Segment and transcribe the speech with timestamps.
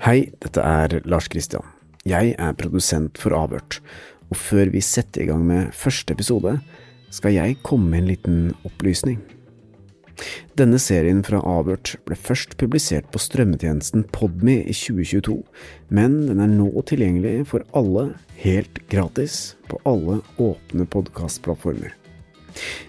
[0.00, 1.66] Hei, dette er Lars Kristian.
[2.08, 3.82] Jeg er produsent for Avhørt,
[4.32, 6.54] og før vi setter i gang med første episode,
[7.12, 9.18] skal jeg komme med en liten opplysning.
[10.56, 15.36] Denne serien fra Avhørt ble først publisert på strømmetjenesten Podme i 2022,
[15.92, 18.06] men den er nå tilgjengelig for alle
[18.40, 21.92] helt gratis på alle åpne podkastplattformer.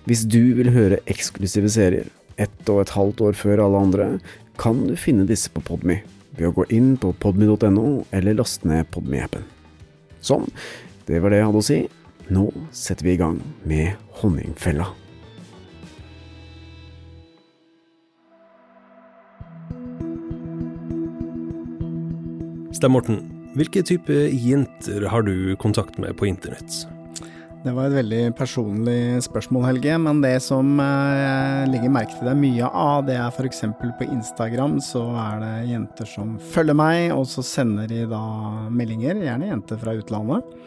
[0.08, 2.08] Hvis du vil høre eksklusive serier
[2.40, 4.10] ett og et halvt år før alle andre,
[4.56, 6.00] kan du finne disse på Podme
[6.38, 9.44] ved å gå inn på podmy.no eller laste ned Podmy-appen.
[10.22, 10.48] Sånn,
[11.08, 11.80] det var det jeg hadde å si.
[12.32, 14.88] Nå setter vi i gang med Honningfella.
[22.78, 23.20] Stem Morten,
[23.54, 26.82] hvilke type jenter har du kontakt med på internett?
[27.62, 32.26] Det var et veldig personlig spørsmål, Helge, men det som eh, jeg legger merke til
[32.32, 33.62] deg mye av, det er f.eks.
[33.78, 38.24] på Instagram så er det jenter som følger meg, og så sender de da
[38.74, 40.58] meldinger, gjerne jenter fra utlandet,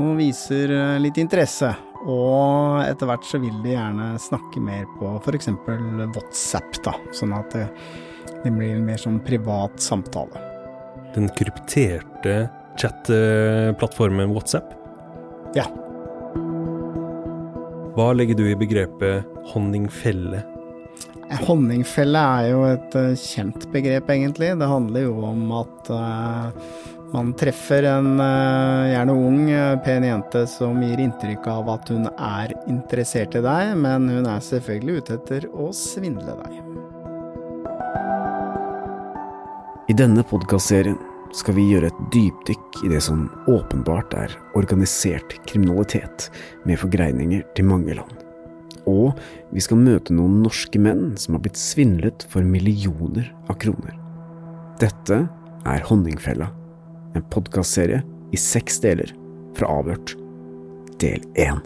[0.00, 1.74] og viser eh, litt interesse.
[2.08, 5.52] Og etter hvert så vil de gjerne snakke mer på f.eks.
[6.16, 7.66] WhatsApp, da, sånn at det,
[8.40, 10.40] det blir mer sånn privat samtale.
[11.12, 12.46] Den krypterte
[12.80, 14.72] chat-plattformen WhatsApp?
[15.56, 15.68] Ja.
[17.96, 20.42] Hva legger du i begrepet honningfelle?
[21.46, 24.50] Honningfelle er jo et uh, kjent begrep, egentlig.
[24.60, 26.68] Det handler jo om at uh,
[27.14, 29.48] man treffer en gjerne ung,
[29.86, 34.44] pen jente som gir inntrykk av at hun er interessert i deg, men hun er
[34.44, 36.60] selvfølgelig ute etter å svindle deg.
[39.88, 40.98] I denne podkastserien
[41.34, 46.28] skal vi gjøre et dypdykk i det som åpenbart er organisert kriminalitet,
[46.68, 48.12] med forgreininger til mange land.
[48.86, 49.16] Og
[49.50, 53.96] vi skal møte noen norske menn som har blitt svindlet for millioner av kroner.
[54.82, 55.24] Dette
[55.66, 56.50] er Honningfella,
[57.16, 59.10] en podkastserie i seks deler
[59.56, 60.14] fra Avhørt,
[61.02, 61.64] del én.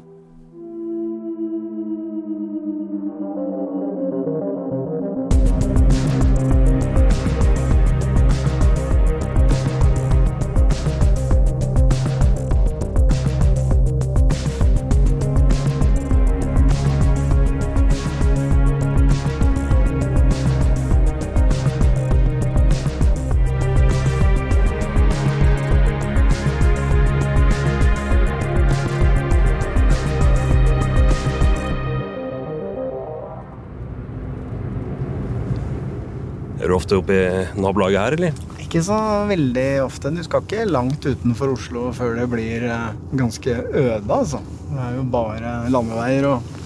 [37.62, 38.40] Nabolaget her, eller?
[38.62, 38.96] Ikke så
[39.30, 40.12] veldig ofte.
[40.14, 44.42] Du skal ikke langt utenfor Oslo før det blir eh, ganske øde, altså.
[44.70, 46.56] Det er jo bare landeveier og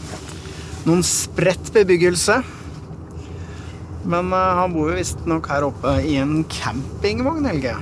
[0.85, 2.43] noen spredt bebyggelse.
[4.05, 7.77] Men eh, han bor jo visstnok her oppe i en campingvogn, Helge.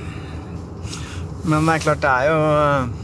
[1.43, 3.01] Men det er klart, det er jo eh,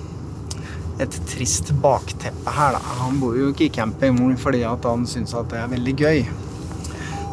[1.04, 3.00] et trist bakteppe her, da.
[3.04, 6.24] Han bor jo ikke i campingvogn fordi han syns at det er veldig gøy.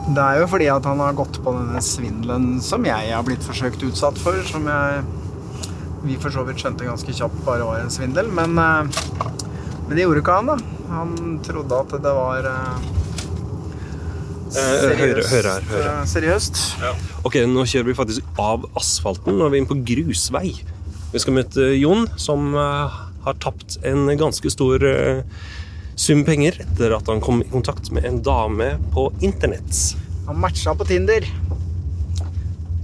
[0.07, 3.43] Det er jo fordi at han har gått på denne svindelen som jeg har blitt
[3.43, 5.03] forsøkt utsatt for, som jeg
[6.07, 8.29] vi for så vidt skjønte ganske kjapt bare var en svindel.
[8.31, 8.87] Men, eh,
[9.89, 10.59] men det gjorde ikke han, da.
[10.93, 12.47] Han trodde at det var
[14.57, 14.87] Seriøst.
[14.87, 15.91] Eh, høyre, høyre her, høyre.
[15.91, 16.61] eh, seriøst.
[17.27, 19.37] Ok, nå kjører vi faktisk av asfalten.
[19.37, 20.55] Nå er vi inne på grusvei.
[21.13, 22.97] Vi skal møte Jon, som eh,
[23.27, 25.23] har tapt en ganske stor eh,
[25.97, 29.97] sum penger etter at han kom i kontakt med en dame på internett.
[30.27, 31.25] Han matcha på Tinder.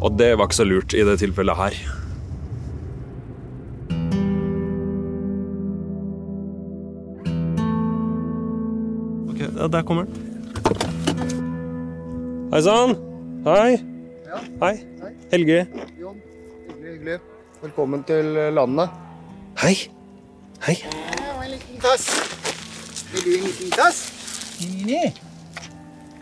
[0.02, 1.76] Og det var ikke så lurt i det tilfellet her.
[9.28, 10.12] Ok, ja, der kommer han.
[12.52, 12.96] Hei sann!
[13.46, 13.78] Hei.
[14.26, 14.42] Ja.
[14.64, 14.74] Hei.
[15.02, 15.12] Hei.
[15.32, 15.62] Helge.
[16.00, 16.18] Jon,
[16.68, 17.18] hyggelig, hyggelig.
[17.62, 18.88] Velkommen til landet.
[19.62, 19.76] Hei.
[20.66, 20.76] Hei.
[20.88, 22.41] Var en liten tass.
[23.12, 23.70] Vil du inn i?
[24.62, 25.02] Inni.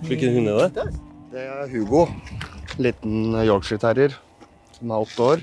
[0.08, 0.84] Hvilken hund er det?
[1.30, 2.06] Det er Hugo.
[2.80, 4.14] Liten Yorkshire terrier
[4.78, 5.42] som er åtte år.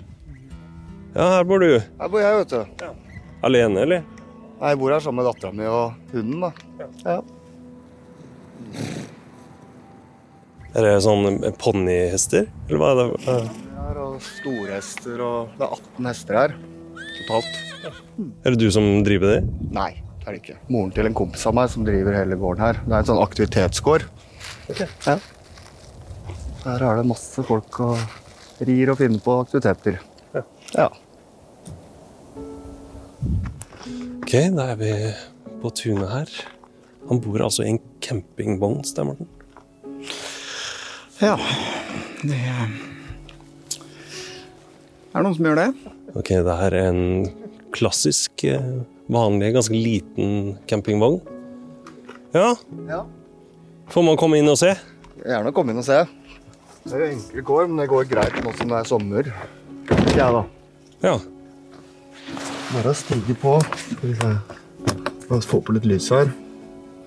[1.18, 1.70] Ja, her bor du.
[1.78, 2.88] Her bor jeg, vet du.
[3.48, 4.04] Alene, eller?
[4.58, 6.42] Nei, Jeg bor her sammen med dattera mi og hunden.
[6.42, 6.52] da.
[7.06, 7.20] Ja.
[10.78, 12.50] Er det sånn ponnihester?
[12.68, 13.08] Eller hva er det?
[13.30, 16.56] Eh, Vi har og storhester og Det er 18 hester her
[17.18, 17.54] totalt.
[18.46, 19.40] Er det du som driver det?
[19.74, 19.92] Nei,
[20.28, 20.60] det er det ikke.
[20.76, 22.80] Moren til en kompis av meg som driver hele gården her.
[22.84, 24.04] Det er en sånn aktivitetsgård.
[25.06, 25.14] Ja.
[26.66, 27.96] Her er det masse folk og
[28.68, 30.02] rir og finner på aktiviteter.
[30.76, 30.90] Ja.
[34.20, 34.92] Ok, da er vi
[35.62, 36.36] på tunet her.
[37.08, 39.32] Han bor altså i en campingvogn, stemmer den?
[41.24, 41.40] Ja,
[42.20, 42.68] det Er
[45.16, 45.72] det noen som gjør det?
[46.20, 47.32] Ok, det her er en
[47.72, 51.22] klassisk, eh, vanlig, ganske liten campingvogn.
[52.34, 52.56] Ja,
[52.88, 53.06] Ja.
[53.90, 54.74] får man komme inn og se?
[55.26, 56.04] Gjerne komme inn og se.
[56.88, 59.34] Det er enkle kår, men det går greit nå som det er sommer.
[60.16, 60.44] Ja da.
[61.04, 61.18] Ja.
[62.74, 63.58] Bare stige på.
[63.76, 64.34] Skal vi se.
[65.30, 66.32] La oss få på litt lys her.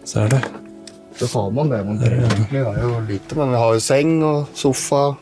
[0.05, 0.43] Så er det.
[1.21, 2.29] Så har man det man trenger.
[2.51, 5.17] Det er jo lite, men vi har jo seng og sofa,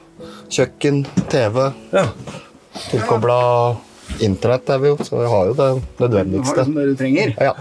[0.51, 1.73] kjøkken, TV.
[1.93, 2.05] Ja.
[2.91, 3.39] Tilkobla
[4.25, 5.69] internett er vi jo, så vi har jo det
[5.99, 6.57] Du har nødvendigste.
[6.57, 7.35] det som dere trenger.
[7.41, 7.55] Ja.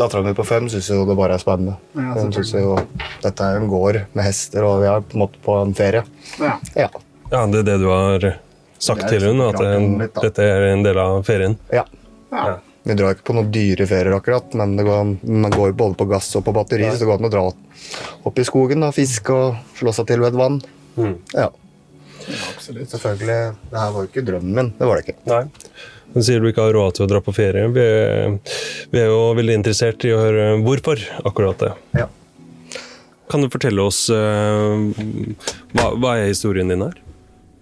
[0.00, 1.74] Dattera mi på fem syns jo det bare er spennende.
[1.98, 2.76] Ja, Hun synes jo
[3.20, 5.74] Dette er jo en gård med hester, og vi er på en måte på en
[5.76, 6.04] ferie.
[6.40, 6.54] Ja.
[6.78, 6.88] Ja.
[7.30, 8.26] ja, det er det du har
[8.80, 11.58] sagt til henne, at litt, dette er en del av ferien.
[11.72, 11.84] ja.
[12.30, 12.58] Ja.
[12.82, 16.06] Vi drar ikke på noen dyre ferier, akkurat, men det går, man går både på
[16.08, 17.42] gass og på batteri, så det går an å dra
[18.24, 20.56] opp i skogen og fiske og slå seg til ved et vann.
[20.96, 21.12] Mm.
[21.34, 21.50] Ja,
[22.50, 22.90] Absolutt.
[22.92, 23.40] selvfølgelig.
[23.70, 24.70] Det her var jo ikke drømmen min.
[24.78, 25.18] Det var det ikke.
[25.30, 25.42] Nei.
[26.10, 27.68] Men sier du ikke har råd til å dra på ferie.
[27.74, 28.38] Vi er,
[28.90, 31.70] vi er jo veldig interessert i å høre hvorfor akkurat det.
[32.00, 32.08] Ja.
[33.30, 34.90] Kan du fortelle oss uh,
[35.76, 36.98] hva, hva er historien din her?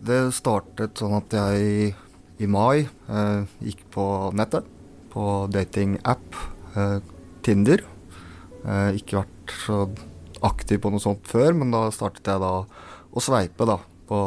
[0.08, 1.92] Det startet sånn at jeg
[2.40, 4.64] i mai uh, gikk på nettet,
[5.12, 6.40] på datingapp,
[6.78, 6.98] uh,
[7.44, 7.84] Tinder.
[8.66, 9.82] Eh, ikke vært så
[10.44, 12.52] aktiv på noe sånt før, men da startet jeg da
[13.08, 13.78] å sveipe da,
[14.08, 14.18] på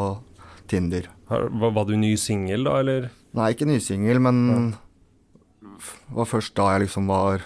[0.71, 1.09] Tinder.
[1.27, 3.09] Var, du ny singel da, eller?
[3.37, 4.39] Nei, ikke nysingel, men
[4.71, 7.45] det var først da jeg liksom var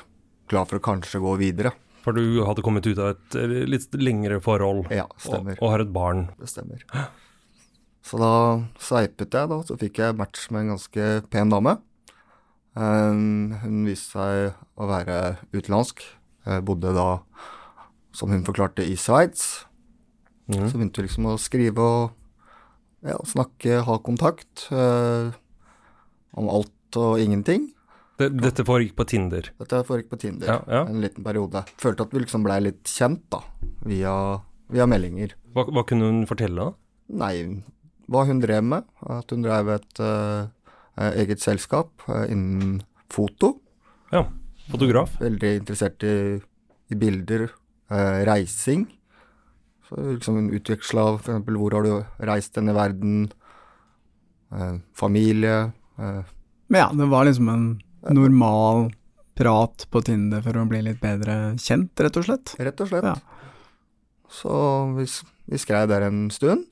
[0.49, 1.73] klar for å kanskje gå videre.
[2.05, 5.57] For du hadde kommet ut av et litt lengre forhold Ja, og, stemmer.
[5.57, 6.27] og har et barn.
[6.37, 6.83] Det stemmer.
[8.05, 8.33] Så da
[8.77, 11.79] sveipet jeg, da, så fikk jeg match med en ganske pen dame.
[12.77, 15.17] Um, hun viste seg å være
[15.55, 16.03] utenlandsk.
[16.45, 17.07] Jeg bodde da,
[18.13, 19.65] som hun forklarte, i Sveits.
[20.45, 20.67] Mm.
[20.69, 22.13] Så begynte vi liksom å skrive og
[23.05, 24.67] ja, snakke, ha kontakt.
[24.71, 25.31] eh,
[26.35, 27.69] om alt og ingenting.
[28.19, 29.49] Det, dette foregikk på Tinder.
[29.59, 30.81] Dette foregikk på Tinder Ja, ja.
[30.87, 31.65] en liten periode.
[31.81, 33.41] Følte at vi liksom blei litt kjent, da,
[33.87, 34.13] via,
[34.71, 35.35] via meldinger.
[35.55, 36.75] Hva, hva kunne hun fortelle da?
[37.21, 37.33] Nei,
[38.11, 38.87] hva hun drev med.
[39.03, 40.47] At hun drev et eh,
[41.21, 42.79] eget selskap uh, innen
[43.11, 43.57] foto.
[44.13, 44.25] Ja,
[44.71, 45.17] fotograf.
[45.19, 46.15] Veldig interessert i,
[46.91, 47.49] i bilder,
[47.91, 48.87] uh, reising.
[49.85, 51.45] Så liksom hun utveksla f.eks.
[51.45, 53.31] hvor har du reist denne verden,
[54.51, 55.71] eh, familie.
[55.99, 56.21] Eh,
[56.67, 57.65] Men ja, det var liksom en
[58.09, 58.91] normal
[59.35, 62.55] prat på Tinder for å bli litt bedre kjent, rett og slett.
[62.57, 63.03] rett og slett.
[63.03, 63.15] Ja.
[64.31, 64.55] Så
[64.97, 65.05] vi,
[65.51, 66.65] vi skrev der en stund.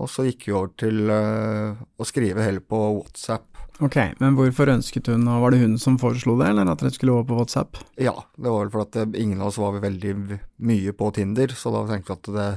[0.00, 3.44] Og så gikk vi over til eh, å skrive heller på WhatsApp.
[3.82, 6.92] Ok, men hvorfor ønsket hun, og var det hun som foreslo det, eller at dere
[6.94, 7.80] skulle over på WhatsApp?
[8.00, 10.14] Ja, det var vel fordi at eh, ingen av oss var veldig
[10.64, 12.50] mye på Tinder, så da tenkte vi at det,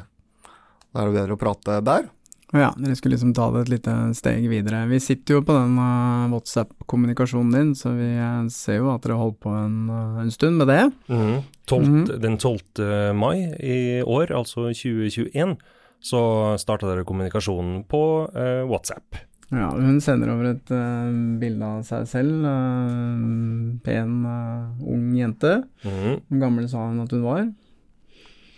[0.93, 2.07] det er bedre å prate der.
[2.55, 4.83] Ja, dere skulle liksom ta det et lite steg videre.
[4.87, 9.17] Vi sitter jo på den uh, WhatsApp-kommunikasjonen din, så vi eh, ser jo at dere
[9.19, 10.83] holdt på en, uh, en stund med det.
[11.11, 11.39] Mhm.
[11.67, 12.21] Tolvt- Mhm.
[12.21, 13.15] Den 12.
[13.17, 15.57] mai i år, altså 2021,
[16.05, 16.21] så
[16.61, 18.01] starta dere kommunikasjonen på
[18.37, 19.17] eh, WhatsApp.
[19.53, 21.09] Ja, hun sender over et uh,
[21.41, 22.45] bilde av seg selv.
[22.45, 25.59] Uh, pen, uh, ung jente.
[25.85, 26.17] Mhm.
[26.29, 27.45] Hvor gammel sa hun at hun var?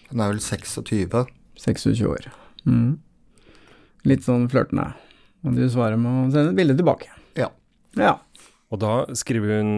[0.07, 1.27] Hun er vel 26.
[1.59, 2.29] 26 år.
[2.67, 2.97] Mm.
[4.07, 4.93] Litt sånn flørtende.
[5.43, 7.11] Og du svarer med å sende et bilde tilbake.
[7.37, 7.49] Ja.
[7.99, 8.15] Ja.
[8.71, 9.69] Og da skriver hun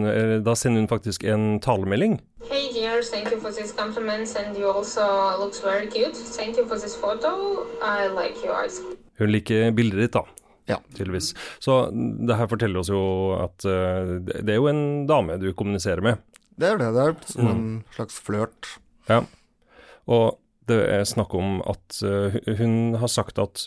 [0.42, 2.18] Da sender hun faktisk en talemelding.
[2.50, 5.04] Hey dear, thank you for these compliments and you also
[5.38, 6.16] looks very cute.
[6.34, 7.66] Thank you for this photo.
[7.82, 8.80] I like your eyes.
[9.18, 10.24] Hun liker bildet ditt, da.
[10.70, 10.78] Ja.
[10.94, 11.34] Tydeligvis.
[11.58, 11.90] Så
[12.26, 13.00] det her forteller oss jo
[13.38, 16.22] at uh, det er jo en dame du kommuniserer med.
[16.60, 16.92] Det er det.
[16.94, 17.66] Det er som en
[17.96, 18.74] slags flørt.
[19.08, 19.24] Ja.
[20.10, 20.38] Og
[20.70, 23.66] det er snakk om at uh, hun har sagt at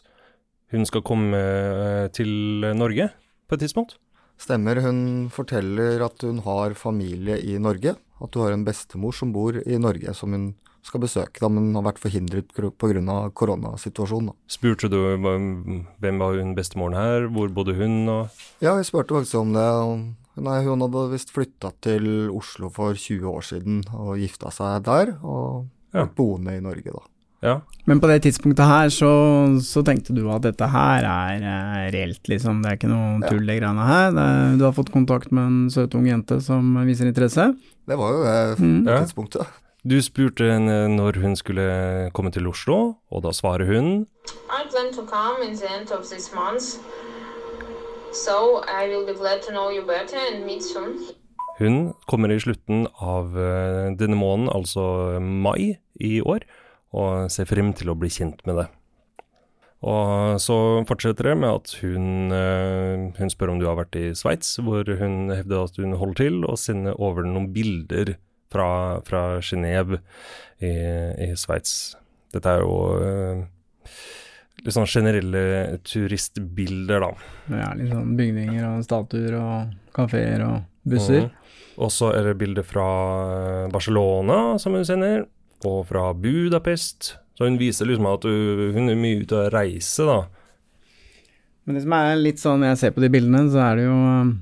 [0.74, 2.30] hun skal komme eh, til
[2.74, 3.12] Norge
[3.46, 4.00] på et tidspunkt.
[4.42, 4.82] Stemmer.
[4.84, 7.96] Hun forteller at hun har familie i Norge.
[8.24, 11.70] At hun har en bestemor som bor i Norge, som hun skal besøke, da, men
[11.78, 13.30] har vært forhindret pga.
[13.32, 14.34] koronasituasjonen.
[14.52, 19.40] Spurte du hvem var hun bestemoren her, hvor bodde hun, og Ja, jeg spurte faktisk
[19.40, 20.16] om det.
[20.44, 25.18] Nei, hun hadde visst flytta til Oslo for 20 år siden og gifta seg der,
[25.24, 26.06] og Ja.
[26.06, 27.00] boende i Norge, da.
[27.44, 27.58] Ja.
[27.86, 29.10] Men på det tidspunktet her, så,
[29.60, 32.62] så tenkte du at dette her er eh, reelt, liksom.
[32.64, 34.14] Det er ikke noe tull, det greiene her.
[34.16, 37.50] Det, er- du har fått kontakt med en søt ung jente som viser interesse.
[37.88, 38.88] Det var jo det Mm.
[38.88, 39.02] Ja.
[39.04, 39.60] tidspunktet.
[39.84, 44.06] Du spurte henne når hun skulle komme til Oslo, og da svarer hun
[44.48, 46.80] I plan to come in the end of this month.
[48.14, 50.96] So I will be glad to know you better and meet soon.
[51.60, 56.46] Hun kommer i slutten av eh, denne måneden, altså mai i år,
[56.94, 58.70] og ser frem til å bli kjent med det.
[59.84, 60.58] Og så
[60.88, 64.88] fortsetter det med at hun, eh, hun spør om du har vært i Sveits, hvor
[64.88, 68.14] hun hevder at hun holder til å sende over noen bilder
[68.54, 70.00] fra, fra Genéve
[70.64, 71.98] i, i Sveits.
[72.34, 73.44] Dette er jo eh,
[74.64, 75.44] litt sånn generelle
[75.84, 77.12] turistbilder, da.
[77.50, 80.58] Det er litt sånn bygninger og statuer og kafeer og
[80.88, 81.28] busser.
[81.28, 81.40] Mm.
[81.84, 82.88] Og så er det bilder fra
[83.36, 85.26] eh, Barcelona som hun sender,
[85.70, 87.16] og fra Budapest.
[87.38, 90.18] Så hun viser liksom at hun, er mye ute og reiser, da.
[91.64, 93.86] Men det som er litt sånn, når jeg ser på de bildene, så er det
[93.86, 94.34] jo um,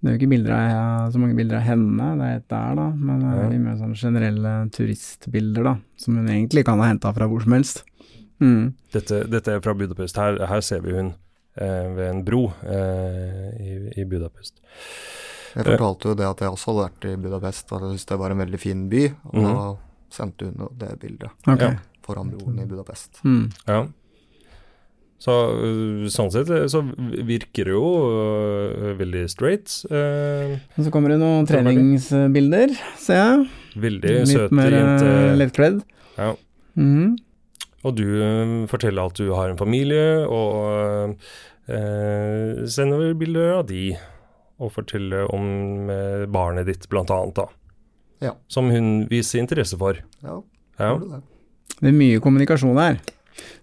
[0.00, 2.76] Det er jo ikke bilder av, så mange bilder av henne, det er et der,
[2.78, 2.86] da.
[2.94, 5.74] Men det er litt mer sånn generelle turistbilder, da.
[6.00, 7.82] Som hun egentlig kan ha henta fra hvor som helst.
[8.40, 8.70] Mm.
[8.94, 10.20] Dette, dette er fra Budapest.
[10.20, 14.62] Her, her ser vi hun eh, ved en bro eh, i, i Budapest.
[15.50, 18.20] Jeg fortalte jo det at jeg også hadde vært i Budapest, og jeg syntes det
[18.22, 19.06] var en veldig fin by.
[19.34, 19.78] Og mm
[20.10, 21.74] sendte hun det bildet okay.
[21.76, 22.02] Ja.
[22.06, 23.20] foran broren i Budapest.
[23.24, 23.48] Mm.
[23.68, 23.80] Ja.
[25.20, 26.80] Så øh, sånn sett øh, så
[27.28, 29.68] virker det jo uh, veldig straight.
[29.92, 33.42] Uh, Og så kommer det noen treningsbilder, ser jeg.
[33.84, 35.10] veldig Litt søte mer jente.
[35.42, 35.82] lettkledd.
[36.16, 36.30] Ja.
[36.80, 37.18] Mhm.
[37.84, 38.04] Og du
[38.68, 41.14] forteller at du har en familie, og
[41.72, 43.94] øh, sender bilder av de.
[44.60, 45.88] Og forteller om
[46.28, 47.46] barnet ditt, blant annet, da.
[48.20, 48.34] Ja.
[48.48, 49.98] Som hun viser interesse for.
[50.22, 50.42] Ja,
[50.78, 50.98] Ja.
[50.98, 51.22] det.
[51.80, 52.98] Det er mye kommunikasjon her.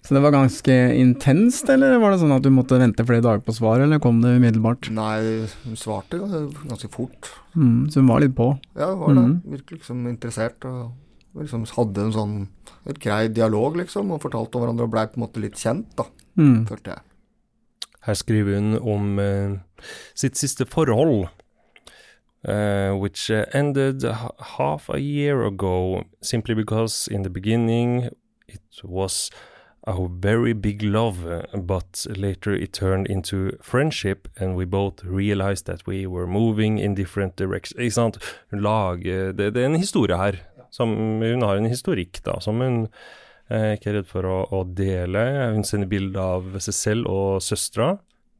[0.01, 3.43] Så det var ganske intenst, eller var det sånn at du måtte vente flere dager
[3.45, 4.89] på svar, eller kom det umiddelbart?
[4.89, 7.29] Nei, hun svarte ganske fort.
[7.55, 8.59] Mm, så hun var litt på.
[8.75, 9.25] Ja, hun var det.
[9.27, 9.41] Mhm.
[9.53, 10.65] Virkelig liksom interessert.
[10.65, 10.91] Og
[11.43, 12.47] liksom hadde en sånn
[12.87, 15.85] et grei dialog, liksom, og fortalte om hverandre og blei på en måte litt kjent,
[15.95, 16.05] da,
[16.37, 16.65] Mm.
[16.65, 16.99] følte jeg.
[18.01, 19.57] Her skriver hun om eh,
[20.15, 21.27] sitt siste forhold,
[22.45, 24.03] eh, which uh, ended
[24.57, 28.09] half a year ago, simply because in the beginning
[28.47, 29.29] it was
[29.87, 35.65] a very big love, eh, but later it turned into friendship, and we both realized
[35.65, 37.97] that we were moving in different directions.
[38.51, 40.41] Hun lager, det, det er en historie her.
[40.69, 40.89] Som,
[41.21, 42.89] hun har en historikk da, som hun
[43.49, 45.23] eh, ikke er redd for å, å dele.
[45.55, 47.95] Hun sender bilder av seg selv og søstera.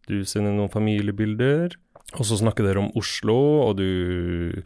[0.08, 1.80] Du sender noen familiebilder.
[2.16, 3.36] Og så snakker dere om Oslo,
[3.66, 4.62] og du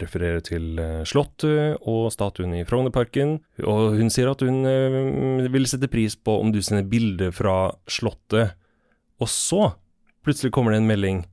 [0.00, 3.36] refererer til eh, Slottet og statuen i Frognerparken.
[3.68, 7.74] Og hun sier at hun eh, vil sette pris på om du sender bilder fra
[7.84, 8.56] Slottet.
[9.20, 9.74] Og så
[10.24, 11.24] plutselig kommer det en melding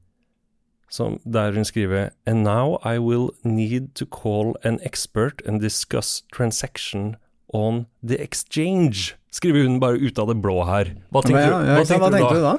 [0.93, 6.23] som, der hun skriver And now I will need to call an expert and discuss
[6.35, 7.15] transaction
[7.53, 9.15] on the exchange.
[9.31, 10.91] Skriver hun bare ut av det blå her.
[11.09, 12.57] Hva tenker, ja, ja, hva sant, hva tenkte du da?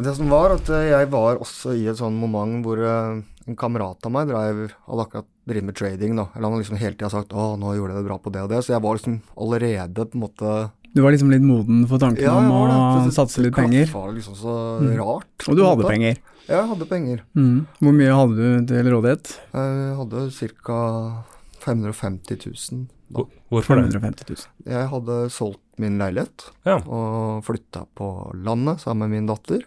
[0.00, 3.56] Det som var, at eh, jeg var også i et sånn moment hvor eh, en
[3.58, 6.28] kamerat av meg drev, hadde akkurat drevet med trading, da.
[6.34, 8.42] Eller han hadde liksom hele tida sagt 'Å, nå gjorde jeg det bra på det
[8.44, 8.62] og det'.
[8.64, 12.24] Så jeg var liksom allerede på en måte Du var liksom litt moden for tanken
[12.24, 14.96] Ja, om å Det- satse litt det var liksom så Mm.
[14.98, 15.48] rart.
[15.48, 15.88] Og du hadde måte.
[15.88, 16.16] penger.
[16.48, 17.20] Ja, jeg hadde penger.
[17.36, 17.66] Mm.
[17.80, 19.38] Hvor mye hadde du til rådighet?
[19.54, 20.30] Jeg hadde
[20.64, 21.24] ca.
[21.60, 22.36] 550
[22.72, 22.86] 000.
[23.12, 23.22] Da.
[23.50, 23.92] Hvorfor det?
[23.92, 24.46] 550 000.
[24.66, 26.76] Jeg hadde solgt min leilighet Ja.
[26.78, 29.60] og flytta på landet sammen med min datter.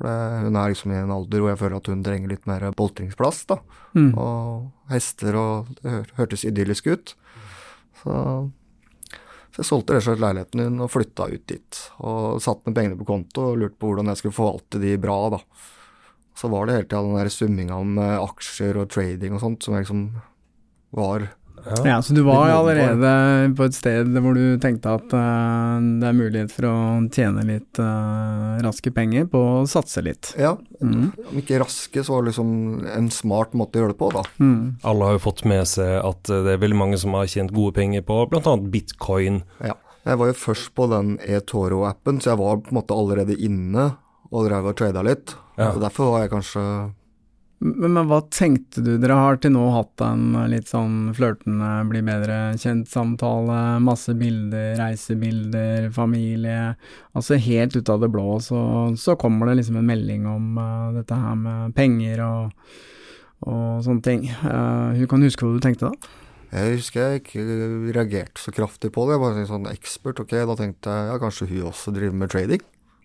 [0.00, 2.46] For det, hun er liksom i en alder hvor jeg føler at hun trenger litt
[2.48, 3.42] mer boltringsplass.
[3.50, 3.58] da.
[3.92, 4.14] Mm.
[4.16, 7.12] Og hester og Det hørtes idyllisk ut.
[8.00, 8.14] Så,
[9.52, 11.82] så jeg solgte rett og slett leiligheten min og flytta ut dit.
[12.00, 15.18] Og satte ned pengene på konto og lurte på hvordan jeg skulle forvalte de bra,
[15.36, 15.42] da.
[16.40, 19.76] Så var det hele tida den der summinga med aksjer og trading og sånt som
[19.76, 20.06] jeg liksom
[20.96, 21.28] var
[21.66, 21.76] Ja.
[21.90, 23.10] Ja, så du var allerede
[23.56, 26.74] på et sted hvor du tenkte at uh, det er mulighet for å
[27.12, 30.32] tjene litt uh, raske penger på å satse litt.
[30.40, 31.10] Ja, Mm.
[31.28, 34.22] om ikke raske, så liksom en smart måte å gjøre det på, da.
[34.40, 34.78] Mm.
[34.88, 37.52] Alle har jo fått med seg at eh, det er veldig mange som har tjent
[37.52, 38.54] gode penger på bl.a.
[38.72, 39.42] bitcoin.
[39.60, 39.74] Ja.
[40.08, 43.90] Jeg var jo først på den eToro-appen, så jeg var på en måte allerede inne
[44.30, 45.34] og drev og trada litt.
[45.60, 45.68] Ja.
[45.74, 46.64] Så derfor var jeg kanskje
[47.60, 48.94] Men, men hva tenkte du?
[49.00, 55.90] Dere har til nå hatt en litt sånn flørtende, bli bedre kjent-samtale, masse bilder, reisebilder,
[55.92, 56.72] familie.
[57.12, 58.62] Altså helt ut av det blå så,
[58.96, 62.72] så kommer det liksom en melding om uh, dette her med penger og,
[63.44, 64.26] og sånne ting.
[64.40, 66.16] Uh, kan du huske hva du tenkte da?
[66.50, 67.42] Jeg husker jeg ikke
[67.94, 69.14] reagerte så kraftig på det.
[69.14, 72.32] Jeg bare tenkte sånn ekspert, ok, da tenkte jeg ja, kanskje hun også driver med
[72.32, 72.64] trading.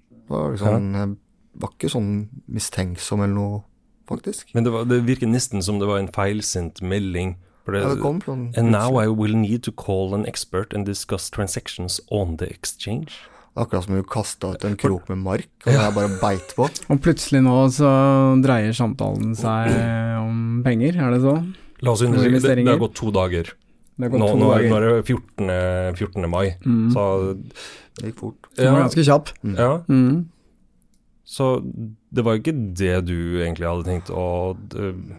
[0.10, 1.16] Det var liksom, Jeg
[1.62, 2.12] var ikke sånn
[2.56, 3.60] mistenksom eller noe,
[4.08, 4.52] faktisk.
[4.54, 7.36] Men det, var, det virker nesten som det var en feilsendt melding.
[7.66, 10.86] Det, Ja, det kom sånn And now I will need to call an expert and
[10.86, 13.10] discuss transactions on the exchange.
[13.58, 16.68] Akkurat som hun kasta ut en krok med mark, og jeg bare beit på.
[16.92, 17.90] Og plutselig nå så
[18.44, 19.72] dreier samtalen seg
[20.20, 21.38] om penger, er det så?
[21.82, 23.50] La oss understreke, det, det har gått to dager.
[23.96, 24.70] Det gått Nå, to nå, er- dager.
[24.70, 25.96] nå er det 14.
[25.96, 26.30] 14.
[26.30, 26.92] mai, Mm.
[26.92, 27.04] så
[27.96, 28.36] Det gikk fort.
[28.60, 29.30] Den var ganske kjapp.
[29.56, 30.26] ja, Mm.
[31.26, 31.48] Så
[32.16, 34.24] det var jo ikke det du egentlig hadde tenkt å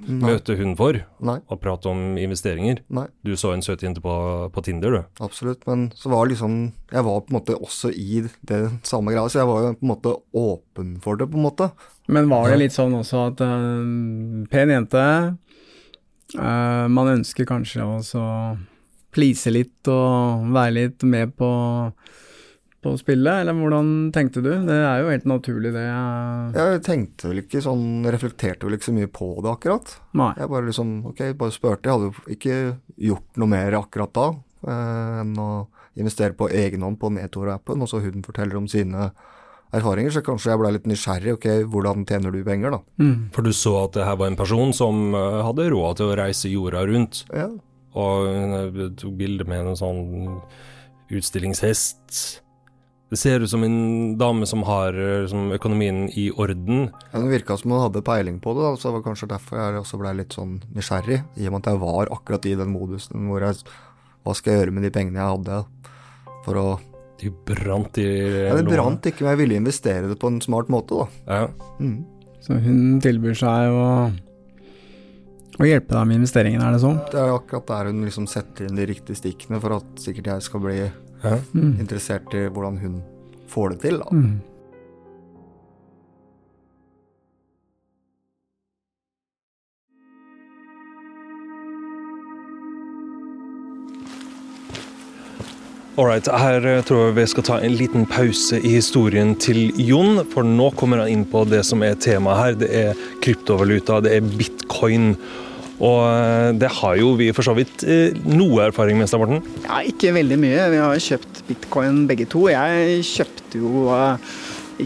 [0.08, 2.80] møte hun for, Nei, og prate om investeringer?
[2.88, 4.14] nei, Du så en søt jente på,
[4.54, 5.22] på Tinder, du.
[5.24, 5.66] absolutt.
[5.68, 6.56] Men så var liksom
[6.92, 9.84] Jeg var på en måte også i det samme greia, så jeg var jo på
[9.86, 11.70] en måte åpen for det, på en måte.
[12.08, 15.02] Men var det litt sånn også at eh, pen jente
[16.38, 18.56] eh, Man ønsker kanskje også å
[19.16, 21.48] please litt og være litt med på,
[22.87, 24.50] på spillet, eller hvordan tenkte du?
[24.69, 25.85] Det er jo helt naturlig, det.
[25.90, 26.57] eh.
[26.57, 29.97] Jeg tenkte vel ikke sånn Reflekterte vel ikke så mye på det akkurat.
[30.16, 30.33] Nei.
[30.38, 31.88] Jeg bare liksom Ok, bare spurte.
[31.90, 32.59] Jeg hadde jo ikke
[33.11, 34.28] gjort noe mer akkurat da
[34.66, 35.50] eh, enn å
[35.97, 39.11] investere på egen hånd på Netor-appen, og så hun forteller om sine
[39.73, 41.33] erfaringer, så kanskje jeg ble litt nysgjerrig.
[41.38, 42.81] Ok, hvordan tjener du penger, da?
[43.00, 43.31] Mm.
[43.33, 46.19] For du så at det her var en person som eh, hadde råd til å
[46.21, 47.49] reise jorda rundt, Ja,
[47.97, 50.02] og hun tok bilde med en sånn
[51.16, 52.43] utstillingshest.
[53.06, 56.88] Det ser ut som en dame som har eh, som økonomien i orden.
[57.12, 59.60] Ja, Det virka som hun hadde peiling på det, da, så det var kanskje derfor
[59.60, 61.20] jeg også ble litt sånn nysgjerrig.
[61.38, 63.62] I og med at jeg var akkurat i den modusen hvor jeg
[64.26, 65.62] Hva skal jeg gjøre med de pengene jeg hadde?
[66.46, 66.66] For å
[67.22, 68.08] De brant i
[68.48, 71.06] Ja, det brant ikke, men jeg ville investere det på en smart måte, da.
[71.30, 71.46] Ja.
[71.78, 72.02] Mm.
[72.42, 73.86] Så hun tilbyr seg å,
[75.56, 76.98] å hjelpe deg med investeringen, er det sånn?
[77.08, 80.44] Det er akkurat der hun liksom setter inn de riktige stikkene for at sikkert jeg
[80.50, 80.76] skal bli
[81.30, 81.38] ja.
[81.54, 81.73] Mm.
[81.80, 83.00] interessert i hvordan hun
[83.50, 84.12] får det til, da.
[84.12, 84.37] Mm.
[95.97, 100.18] Alright, her eh, tror jeg vi skal ta en liten pause i historien til Jon,
[100.28, 102.59] for nå kommer han inn på det som er temaet her.
[102.61, 105.14] Det er kryptovaluta, det er bitcoin.
[105.76, 109.42] Og eh, det har jo vi for så vidt eh, noe erfaring med, Stein Morten.
[109.66, 110.68] Ja, ikke veldig mye.
[110.73, 112.47] Vi har kjøpt bitcoin begge to.
[112.52, 114.37] Jeg kjøpte jo eh,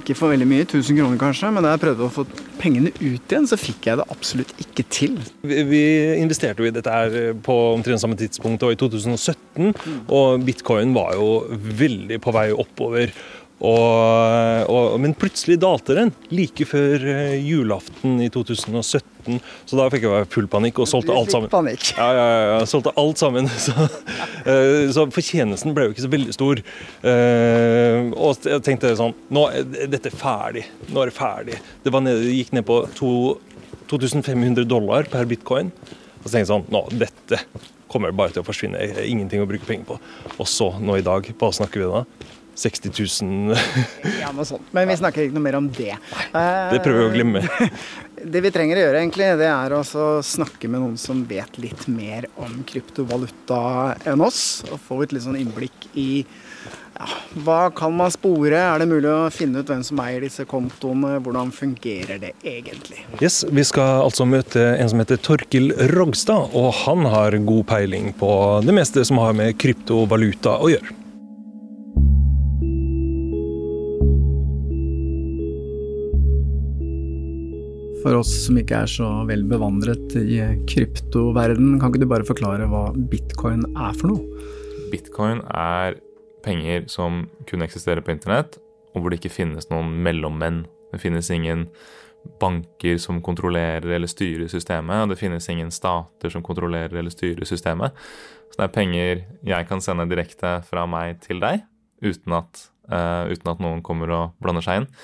[0.01, 2.25] ikke for veldig mye, 1000 kroner kanskje, men da jeg prøvde å få
[2.61, 5.17] pengene ut igjen, så fikk jeg det absolutt ikke til.
[5.43, 5.83] Vi, vi
[6.21, 9.73] investerte jo i dette her på omtrent samme tidspunkt, og i 2017.
[10.13, 11.31] Og bitcoin var jo
[11.81, 13.15] veldig på vei oppover.
[13.61, 19.37] Og, og, men plutselig dalte den like før eh, julaften i 2017.
[19.69, 21.51] Så da fikk jeg full panikk og solgte alt sammen.
[21.53, 21.91] Panikk.
[21.99, 23.51] Ja, ja, ja, solgte alt sammen.
[23.61, 23.75] Så,
[24.49, 26.63] eh, så fortjenesten ble jo ikke så veldig stor.
[27.13, 30.65] Eh, og jeg tenkte sånn Nå er dette ferdig.
[30.89, 31.61] Nå er det ferdig.
[31.85, 33.13] Det, var nede, det gikk ned på to,
[33.93, 35.69] 2500 dollar per bitcoin.
[36.23, 37.45] Og så tenkte jeg sånn Nå, dette
[37.91, 38.81] kommer bare til å forsvinne.
[39.05, 40.01] Ingenting å bruke penger på.
[40.39, 42.05] Og så, nå i dag, hva snakker vi da?
[42.61, 42.93] 60
[43.25, 43.57] 000
[44.21, 44.69] Ja, noe sånt.
[44.77, 45.95] Men vi snakker ikke noe mer om det.
[46.33, 47.45] Det prøver vi å glemme.
[48.21, 49.81] Det vi trenger å gjøre, egentlig, det er å
[50.21, 53.61] snakke med noen som vet litt mer om kryptovaluta
[54.05, 54.61] enn oss.
[54.69, 56.11] Og få et litt sånn innblikk i
[57.01, 57.07] ja,
[57.47, 58.59] hva kan man spore?
[58.61, 61.15] Er det mulig å finne ut hvem som eier disse kontoene?
[61.25, 63.01] Hvordan fungerer det egentlig?
[63.25, 68.13] Yes, Vi skal altså møte en som heter Torkil Rogstad, og han har god peiling
[68.21, 68.31] på
[68.67, 71.00] det meste som har med kryptovaluta å gjøre.
[78.01, 80.39] For oss som ikke er så vel bevandret i
[80.71, 84.47] kryptoverden, kan ikke du bare forklare hva bitcoin er for noe?
[84.89, 85.99] Bitcoin er
[86.45, 88.57] penger som kun eksisterer på internett,
[88.95, 90.63] og hvor det ikke finnes noen mellommenn.
[90.95, 91.67] Det finnes ingen
[92.41, 97.49] banker som kontrollerer eller styrer systemet, og det finnes ingen stater som kontrollerer eller styrer
[97.49, 97.97] systemet.
[98.51, 101.67] Så det er penger jeg kan sende direkte fra meg til deg,
[102.01, 104.95] uten at, uh, uten at noen kommer og blander seg inn.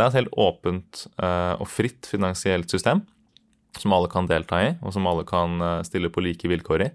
[0.00, 3.02] Det er et helt åpent eh, og fritt finansielt system
[3.76, 6.88] som alle kan delta i, og som alle kan eh, stille på like vilkår i.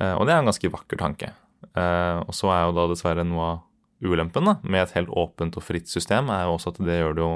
[0.00, 1.30] Eh, og det er en ganske vakker tanke.
[1.64, 3.62] Og så er jo da dessverre noe av
[4.04, 7.14] ulempen da, med et helt åpent og fritt system, er jo også at det gjør
[7.16, 7.30] det jo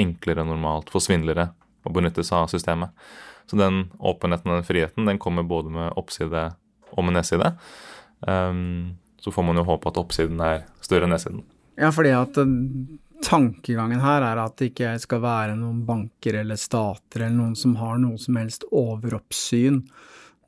[0.00, 1.50] enklere normalt for svindlere
[1.84, 2.94] å benytte seg av systemet.
[3.50, 6.46] Så den åpenheten og den friheten den kommer både med oppside
[6.94, 7.52] og med nedside.
[8.24, 11.44] Um, så får man jo håpe at oppsiden er større enn nedsiden.
[11.76, 12.38] Ja, fordi at
[13.24, 17.76] tankegangen her er at det ikke skal være noen banker eller stater eller noen som
[17.80, 19.80] har noe som helst overoppsyn.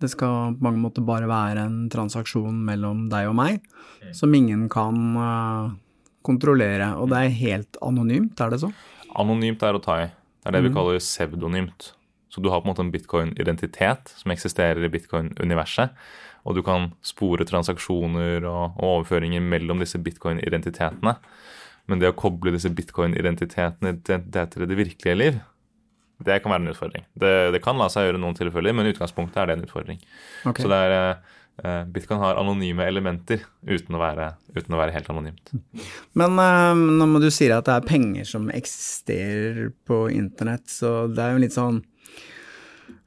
[0.01, 3.63] Det skal på mange måter bare være en transaksjon mellom deg og meg,
[4.17, 5.75] som ingen kan eh,
[6.27, 6.93] kontrollere.
[7.01, 8.73] Og det er helt anonymt, er det så?
[9.17, 10.09] Anonymt er å ta i.
[10.47, 11.91] Det er det vi kaller pseudonymt.
[12.31, 15.97] Så du har på en måte en bitcoin-identitet som eksisterer i bitcoin-universet.
[16.47, 21.17] Og du kan spore transaksjoner og, og overføringer mellom disse bitcoin-identitetene.
[21.91, 25.39] Men det å koble disse bitcoin-identitetene til det virkelige liv,
[26.25, 27.05] det kan være en utfordring.
[27.15, 29.67] Det, det kan la seg gjøre i noen tilfeller, men i utgangspunktet er det en
[29.67, 29.99] utfordring.
[30.49, 30.65] Okay.
[30.65, 34.97] Så det er, eh, eh, Bitcoin har anonyme elementer uten å være, uten å være
[34.97, 35.53] helt anonymt.
[36.17, 41.23] Men nå når du sier at det er penger som eksisterer på internett, så det
[41.23, 41.85] er jo litt sånn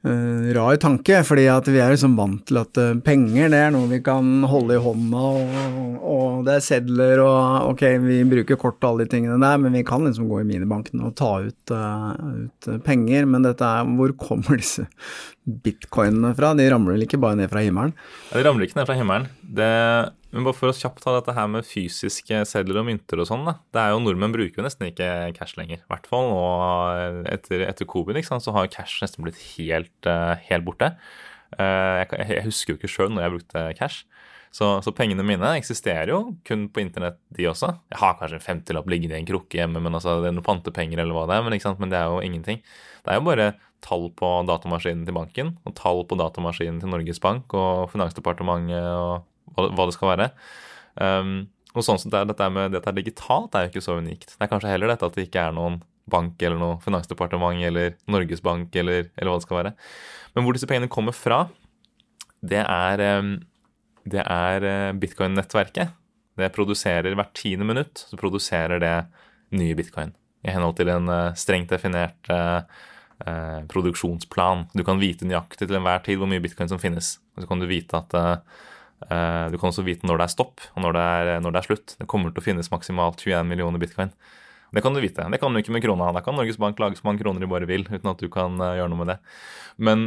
[0.06, 3.90] uh, rar tanke, fordi vi er liksom vant til at uh, penger det er noe
[3.90, 8.80] vi kan holde i hånda, og, og det er sedler og ok, vi bruker kort
[8.80, 11.74] og alle de tingene der, men vi kan liksom gå i minibanken og ta ut,
[11.74, 12.14] uh,
[12.46, 13.28] ut penger.
[13.30, 14.86] Men dette er Hvor kommer disse
[15.44, 16.54] bitcoinene fra?
[16.58, 17.94] De ramler vel ikke bare ned fra himmelen?
[18.30, 19.28] Ja, de ramler ikke ned fra himmelen.
[19.42, 19.70] Det,
[20.30, 23.42] men bare for å kjapt ta dette her med fysiske sedler og mynter og sånn,
[23.48, 23.56] da.
[23.74, 25.82] Det er jo Nordmenn bruker jo nesten ikke cash lenger.
[25.82, 29.96] I hvert fall og etter, etter covid ikke sant, så har cash nesten blitt helt,
[30.06, 30.92] uh, helt borte.
[31.58, 34.04] Jeg, jeg, husker jo ikke sjøl når jeg brukte cash.
[34.54, 37.70] Så, så, pengene mine eksisterer jo kun på internett, de også.
[37.92, 40.46] Jeg har kanskje en femtilapp liggende i en krukke hjemme, men altså, det er noen
[40.46, 42.62] pantepenger eller hva det er, men, men, det er jo ingenting.
[43.04, 43.50] Det er jo bare
[43.84, 49.22] tall på datamaskinen til banken og tall på datamaskinen til Norges Bank og Finansdepartementet og
[49.68, 50.30] hva, det skal være.
[51.00, 51.34] Um,
[51.74, 54.34] og sånn som det er, dette med det er digitalt, er jo ikke så unikt.
[54.34, 55.78] Det er kanskje heller dette at det ikke er noen
[56.10, 59.72] bank eller noe finansdepartement eller Norges Bank eller, eller hva det skal være.
[60.34, 61.44] Men hvor disse pengene kommer fra,
[62.40, 63.36] det er um,
[64.08, 65.92] det er eh, bitcoin-nettverket.
[66.40, 68.94] Det produserer hvert tiende minutt så produserer det
[69.56, 70.14] nye bitcoin.
[70.46, 72.62] I henhold til en eh, strengt definert eh,
[73.68, 74.70] produksjonsplan.
[74.72, 77.18] Du kan vite nøyaktig til enhver tid hvor mye bitcoin som finnes.
[77.36, 78.16] Og så kan du vite at
[79.00, 81.66] du kan også vite når det er stopp, og når det er, når det er,
[81.70, 81.94] slutt.
[81.96, 84.12] Det kommer til å finnes maksimalt 21 millioner bitcoin.
[84.70, 85.26] Det kan du vite.
[85.30, 86.10] Det kan du ikke med krona.
[86.14, 88.58] Da kan Norges Bank lage så mange kroner de bare vil, uten at du kan
[88.62, 89.16] uh, gjøre noe med det.
[89.82, 90.04] Men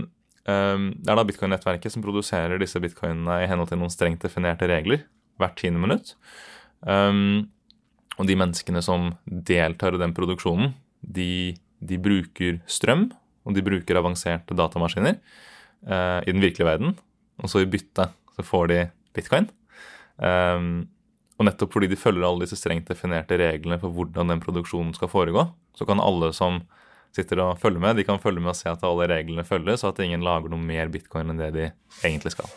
[0.47, 4.69] um, det er da bitcoin-nettverket som produserer disse bitcoinene i henhold til noen strengt definerte
[4.71, 5.03] regler
[5.41, 6.13] hvert tiende minutt.
[6.87, 7.49] Um,
[8.19, 13.09] og de menneskene som deltar i den produksjonen, de, de bruker strøm,
[13.43, 16.95] og de bruker avanserte datamaskiner uh, i den virkelige verden.
[17.43, 18.79] Og så i bytte så får de
[19.15, 19.49] bitcoin.
[20.17, 20.85] Um,
[21.39, 25.11] og nettopp fordi de følger alle disse strengt definerte reglene for hvordan den produksjonen skal
[25.11, 26.61] foregå, så kan alle som
[27.13, 27.97] sitter og følger med.
[27.97, 30.61] De kan følge med og se at alle reglene følges, og at ingen lager noe
[30.61, 31.67] mer bitcoin enn det de
[32.03, 32.49] egentlig skal.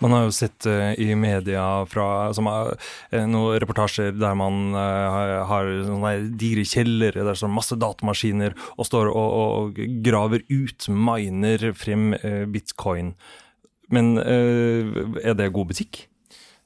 [0.00, 2.92] Man har jo sett uh, i media fra som, uh,
[3.28, 9.10] noen reportasjer der man uh, har sånne digre kjellere der står masse datamaskiner og står
[9.12, 12.14] og, og graver ut, miner frem
[12.52, 13.14] bitcoin.
[13.92, 16.06] Men er det god butikk?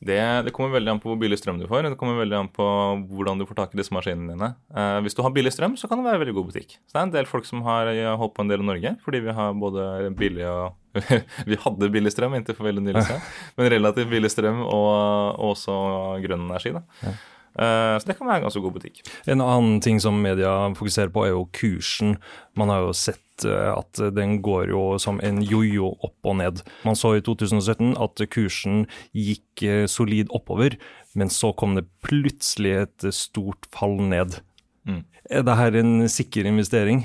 [0.01, 1.85] Det, det, kommer veldig an på hvor billig strøm du får.
[1.85, 2.67] Det kommer veldig an på
[3.13, 4.49] hvordan du får tak i disse maskinene dine.
[4.73, 6.79] Eh, hvis du har billig strøm, så kan det være veldig god butikk.
[6.89, 9.21] Så det er en del folk som har holdt på en del i Norge, fordi
[9.27, 10.79] vi har både billig og
[11.51, 13.21] Vi hadde billig strøm inntil for veldig nylig siden,
[13.61, 14.89] men relativt billig strøm og,
[15.37, 15.77] og også
[16.25, 16.73] grønn energi.
[16.75, 16.83] da.
[17.05, 17.13] Ja.
[17.61, 19.05] Eh, så det kan være en ganske god butikk.
[19.29, 22.17] En annen ting som media fokuserer på, er jo kursen.
[22.59, 26.63] Man har jo sett eh, at den går jo som en jojo opp og ned.
[26.87, 28.85] Man så i 2017 at kursen
[29.17, 30.79] gikk eh, solid oppover,
[31.19, 34.41] men så kom det plutselig et stort fall ned.
[34.89, 35.05] Mm.
[35.31, 37.05] Er dette en sikker investering?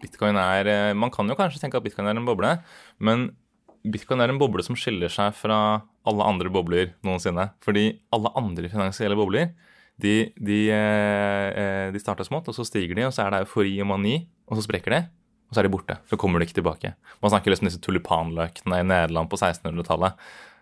[0.00, 2.54] Bitcoin er Man kan jo kanskje tenke at bitcoin er en boble,
[3.04, 3.28] men
[3.84, 7.50] bitcoin er en boble som skiller seg fra alle andre bobler noensinne.
[7.64, 9.50] Fordi alle andre finansielle bobler
[10.00, 13.42] de, de, eh, eh, de starter smått, og så stiger de, og så er det
[13.44, 15.00] eufori og mani, og så sprekker de.
[15.50, 15.96] Og så er de borte.
[16.06, 16.94] Så kommer de ikke tilbake.
[17.20, 20.14] Man snakker liksom disse tulipanløkene i Nederland på 1600-tallet.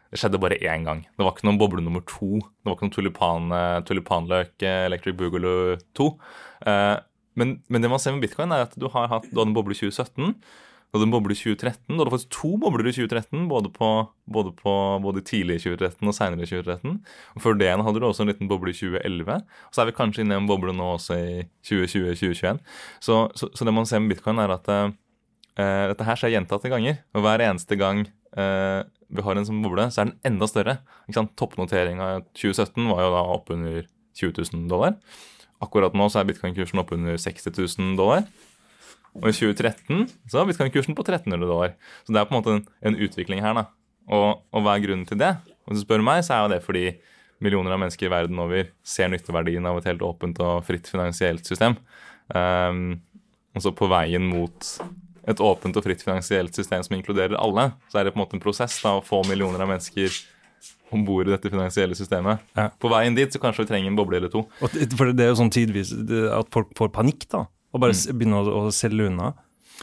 [0.08, 1.02] Det skjedde bare én gang.
[1.04, 2.38] Det var ikke noen boble nummer to.
[2.40, 6.08] Det var ikke noen tulipan, eh, tulipanløk Electric Boogaloo 2.
[7.38, 9.56] Men, men, det man ser med bitcoin, er at du har hatt du hadde en
[9.56, 10.32] boble i 2017.
[10.88, 11.82] Du hadde en boble i 2013.
[11.90, 13.88] Du hadde faktisk to bobler i 2013, både, på,
[14.32, 14.72] både, på,
[15.04, 16.94] både tidlig i 2013 og seinere i 2013.
[17.36, 19.36] Og Før det hadde du også en liten boble i 2011.
[19.68, 22.62] Og så er vi kanskje inne i en boble nå også i 2020-2021.
[23.04, 24.88] Så, så, så, det man ser med bitcoin, er at uh,
[25.92, 27.02] dette her skjer gjentatte ganger.
[27.12, 28.06] Og hver eneste gang
[28.40, 28.80] uh,
[29.12, 30.80] vi har en sånn boble, så er den enda større.
[31.12, 33.82] Toppnoteringa i 2017 var jo da oppunder
[34.16, 34.96] 20 000 dollar.
[35.60, 38.24] Akkurat nå så er bitcoin-kursen oppunder 60 000 dollar.
[39.18, 41.74] Og i 2013 så har bitcoin-kursen på 1300 dollar.
[42.06, 43.56] Så det er på en måte en, en utvikling her.
[43.58, 43.66] da.
[44.08, 45.34] Og, og, hva er grunnen til det?
[45.68, 46.84] Hvis du spør meg, så er jo det fordi
[47.44, 51.46] millioner av mennesker i verden over ser nytteverdien av et helt åpent og fritt finansielt
[51.46, 51.76] system.
[52.34, 52.98] Um,
[53.54, 54.72] og så på veien mot
[55.28, 58.38] et åpent og fritt finansielt system som inkluderer alle, så er det på en måte
[58.38, 60.14] en prosess da, å få millioner av mennesker
[60.94, 62.40] om bord i dette finansielle systemet.
[62.56, 62.70] Ja.
[62.80, 64.46] På veien dit så kanskje vi trenger en boble eller to.
[64.62, 65.92] For Det er jo sånn tidvis
[66.32, 67.44] at folk får panikk, da.
[67.74, 68.16] Og bare mm.
[68.18, 69.32] begynne å, å, selge unna?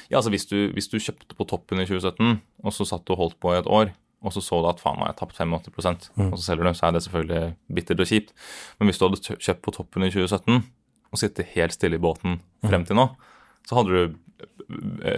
[0.09, 3.13] Ja, altså hvis du, hvis du, kjøpte på toppen i 2017, og så satt du
[3.15, 3.93] og holdt på i et år,
[4.25, 6.31] og så så du at faen, jeg har tapt 85 mm.
[6.31, 7.41] og så selger du, så er det selvfølgelig
[7.77, 8.33] bittert og kjipt.
[8.79, 10.63] Men hvis du hadde kjøpt på toppen i 2017
[11.13, 12.87] og sittet helt stille i båten frem mm.
[12.89, 13.05] til nå,
[13.69, 14.15] så hadde du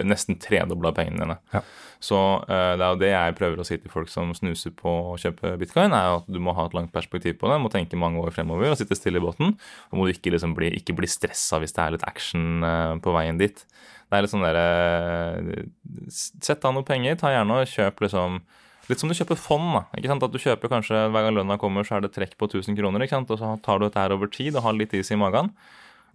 [0.04, 1.36] nesten tredobla pengene dine.
[1.54, 1.62] Ja.
[2.04, 4.92] Så eh, det er jo det jeg prøver å si til folk som snuser på
[5.12, 7.70] å kjøpe bitcoin, er jo at du må ha et langt perspektiv på det, må
[7.72, 9.56] tenke mange år fremover og sitte stille i båten.
[9.90, 12.94] Og må du ikke, liksom bli, ikke bli stressa hvis det er litt action eh,
[13.02, 13.64] på veien dit.
[14.08, 15.66] Det er litt sånn derre
[16.08, 18.40] Sett av noe penger, ta gjerne og kjøp liksom
[18.88, 19.66] Litt som du kjøper fond.
[19.74, 20.22] da, ikke sant?
[20.24, 23.04] At du kjøper kanskje Hver gang lønna kommer, så er det trekk på 1000 kroner.
[23.04, 23.28] ikke sant?
[23.34, 25.50] Og så tar du dette her over tid og har litt is i magen.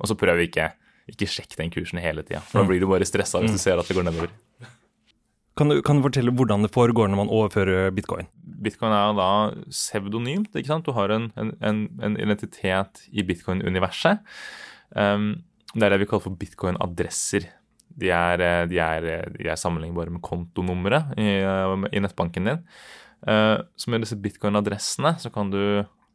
[0.02, 0.72] Og så prøv ikke
[1.12, 2.42] ikke sjekk den kursen hele tida.
[2.48, 4.32] For da blir du bare stressa hvis du ser at det går nedover.
[5.54, 8.30] Kan du, kan du fortelle hvordan det foregår når man overfører bitcoin?
[8.42, 9.30] Bitcoin er da
[9.70, 10.56] pseudonymt.
[10.56, 10.88] ikke sant?
[10.88, 14.24] Du har en, en, en, en identitet i bitcoin-universet.
[14.98, 15.44] Um,
[15.76, 17.46] det er det vi kaller for bitcoin-adresser.
[18.02, 18.82] De er, eh, de,
[19.38, 22.64] de er sammenlignbare med kontonummeret i, eh, i nettbanken din.
[23.28, 25.62] Uh, så med disse bitcoin-adressene så kan du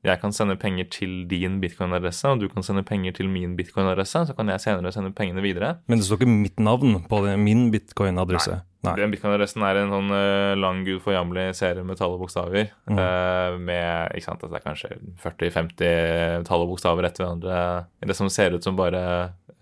[0.07, 4.29] jeg kan sende penger til din bitcoin-adresse, og du kan sende penger til min bitcoin-adresse.
[4.29, 5.75] Så kan jeg senere sende pengene videre.
[5.91, 8.61] Men det står ikke mitt navn på det, min bitcoin-adresse?
[8.87, 8.95] Nei.
[9.01, 12.71] Den bitcoin-adressen er en sånn uh, lang, gudforjammerlig serie med tall og bokstaver.
[12.87, 13.01] Mm.
[13.01, 14.93] Uh, med ikke sant, at det er kanskje
[15.25, 17.61] 40-50 tall og bokstaver etter hverandre
[18.07, 19.03] det som ser ut som bare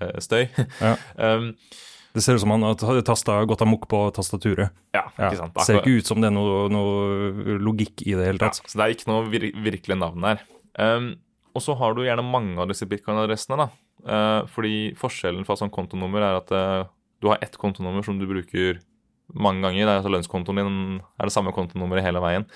[0.04, 0.44] uh, støy.
[0.82, 0.96] Ja.
[1.32, 1.54] um,
[2.16, 4.72] det ser ut som han har tasta gått amok på tastaturet.
[4.96, 5.52] Ja, ikke sant.
[5.52, 8.62] Det ser ikke ut som det er noe, noe logikk i det hele tatt.
[8.62, 10.40] Ja, så det er ikke noe vir virkelig navn der.
[10.80, 11.10] Um,
[11.56, 13.66] og så har du gjerne mange av disse bitcoin-adressene.
[13.66, 13.68] da.
[14.06, 16.88] Uh, fordi forskjellen fra sånn kontonummer er at uh,
[17.20, 18.80] du har ett kontonummer som du bruker
[19.34, 19.82] mange ganger.
[19.82, 22.48] Det er altså Lønnskontoen din er det samme kontonummeret hele veien.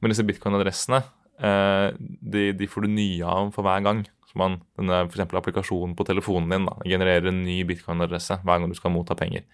[0.00, 4.02] Men disse bitcoin-adressene uh, de, de, får du nye av for hver gang.
[4.34, 8.66] Så man, denne for applikasjonen på telefonen din da, genererer en ny bitcoin-adresse hver gang
[8.66, 9.46] du skal motta penger.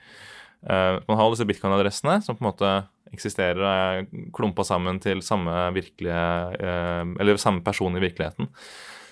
[0.64, 2.70] Uh, man har disse bitcoin-adressene som på en måte
[3.12, 6.24] eksisterer og er klumpa sammen til samme, virkelige,
[6.64, 8.48] uh, samme person i virkeligheten.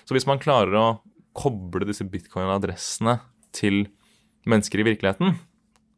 [0.09, 0.87] Så hvis man klarer å
[1.37, 3.19] koble disse bitcoin-adressene
[3.53, 3.83] til
[4.49, 5.37] mennesker i virkeligheten,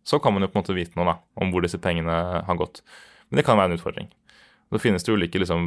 [0.04, 2.60] så kan man jo på en måte vite noe da, om hvor disse pengene har
[2.60, 2.84] gått.
[3.30, 4.12] Men det kan være en utfordring.
[4.72, 5.66] Så finnes det ulike liksom,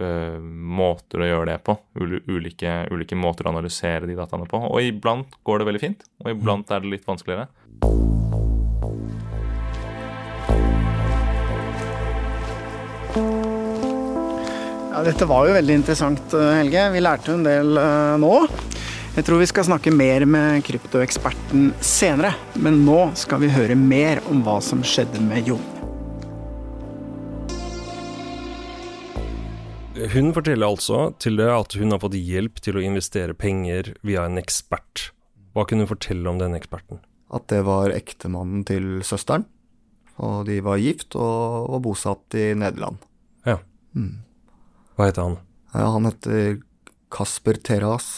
[0.00, 1.74] uh, måter å gjøre det på.
[2.00, 4.62] Ulike, ulike, måter å analysere de dataene på.
[4.70, 7.50] Og iblant går det veldig fint, og iblant er det litt vanskeligere.
[14.88, 16.88] Ja, dette var jo veldig interessant, eh, Helge.
[16.96, 18.32] Vi lærte en del uh, nå.
[19.18, 24.24] Jeg tror vi skal snakke mer med kryptoeksperten senere, men nå skal vi høre mer
[24.32, 25.77] om hva som skjedde med Jon.
[29.98, 34.26] Hun forteller altså til det at hun har fått hjelp til å investere penger via
[34.28, 35.08] en ekspert.
[35.56, 37.00] Hva kunne hun fortelle om denne eksperten?
[37.34, 39.48] At det var ektemannen til søsteren.
[40.22, 43.02] Og de var gift og var bosatt i Nederland.
[43.46, 43.58] Ja.
[43.94, 44.22] Mm.
[44.98, 45.36] Hva heter han?
[45.74, 46.58] Ja, han heter
[47.14, 48.08] Kasper Teras.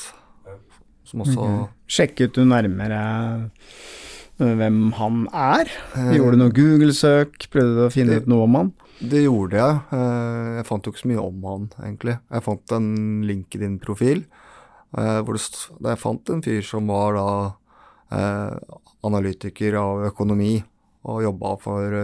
[1.09, 1.66] Som også okay.
[1.90, 3.01] Sjekket du nærmere
[4.40, 5.70] hvem han er?
[6.16, 7.48] Gjorde du noe Google-søk?
[7.53, 8.72] Prøvde du å finne ut noe om han?
[9.00, 9.76] Det gjorde jeg.
[9.96, 12.16] Eh, jeg fant jo ikke så mye om han, egentlig.
[12.29, 12.90] Jeg fant en
[13.29, 15.44] LinkedIn-profil eh, hvor det,
[15.88, 17.31] jeg fant en fyr som var da
[18.16, 18.76] eh,
[19.09, 20.59] analytiker av økonomi
[21.09, 21.94] og jobba for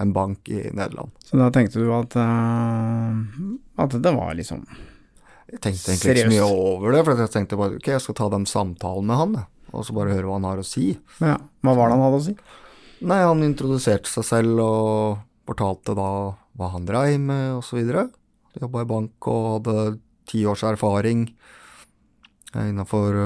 [0.00, 1.10] en bank i Nederland.
[1.26, 4.86] Så da tenkte du at, at det var liksom seriøst?
[5.50, 8.16] Jeg tenkte egentlig ikke så mye over det, for jeg tenkte bare ok, jeg skal
[8.20, 9.32] ta den samtalen med han,
[9.70, 10.92] og så bare høre hva han har å si.
[11.22, 12.36] Ja, Hva var det han hadde å si?
[13.00, 16.10] Nei, han introduserte seg selv og fortalte da
[16.58, 17.80] hva han dreiv med, osv.
[18.60, 19.76] Jobba i bank og hadde
[20.28, 21.28] ti års erfaring
[22.58, 23.16] innafor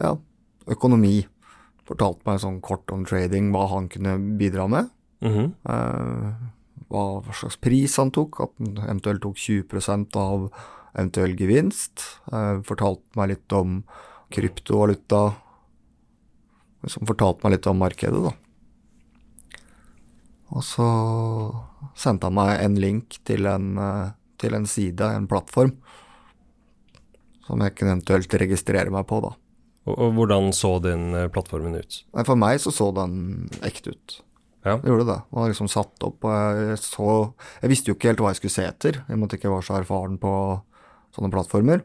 [0.00, 0.16] ja,
[0.70, 1.22] økonomi.
[1.88, 4.90] Fortalte meg sånn kort om trading, hva han kunne bidra med.
[5.22, 5.48] Mm -hmm.
[5.72, 6.32] eh,
[6.88, 10.50] hva, hva, slags pris han tok, at han eventuelt tok 20% av
[10.94, 12.02] eventuell gevinst.
[12.32, 13.82] Eh, fortalte meg litt om
[14.34, 15.24] kryptovaluta.
[16.90, 18.32] Som fortalte meg litt om markedet, da.
[20.52, 20.86] Og så
[21.98, 24.10] sendte han meg en link til en, eh,
[24.42, 25.76] til en side, en plattform,
[27.46, 29.32] som jeg kunne eventuelt registrere meg på, da.
[29.86, 32.02] Og, og hvordan så den eh, plattformen ut?
[32.26, 34.18] For meg så så den ekte ut.
[34.62, 34.76] Ja.
[34.78, 35.20] Det gjorde det.
[35.30, 37.06] Den var liksom satt opp, og jeg så
[37.62, 39.42] Jeg visste jo ikke helt hva jeg skulle se etter, i og med at jeg
[39.42, 40.34] ikke var så erfaren på
[41.16, 41.82] sånne plattformer.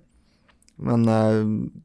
[0.77, 1.39] Men eh,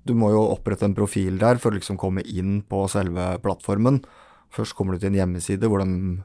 [0.05, 4.03] du må jo opprette en profil der for å liksom komme inn på selve plattformen.
[4.53, 6.21] Først kommer du til en hjemmeside hvor de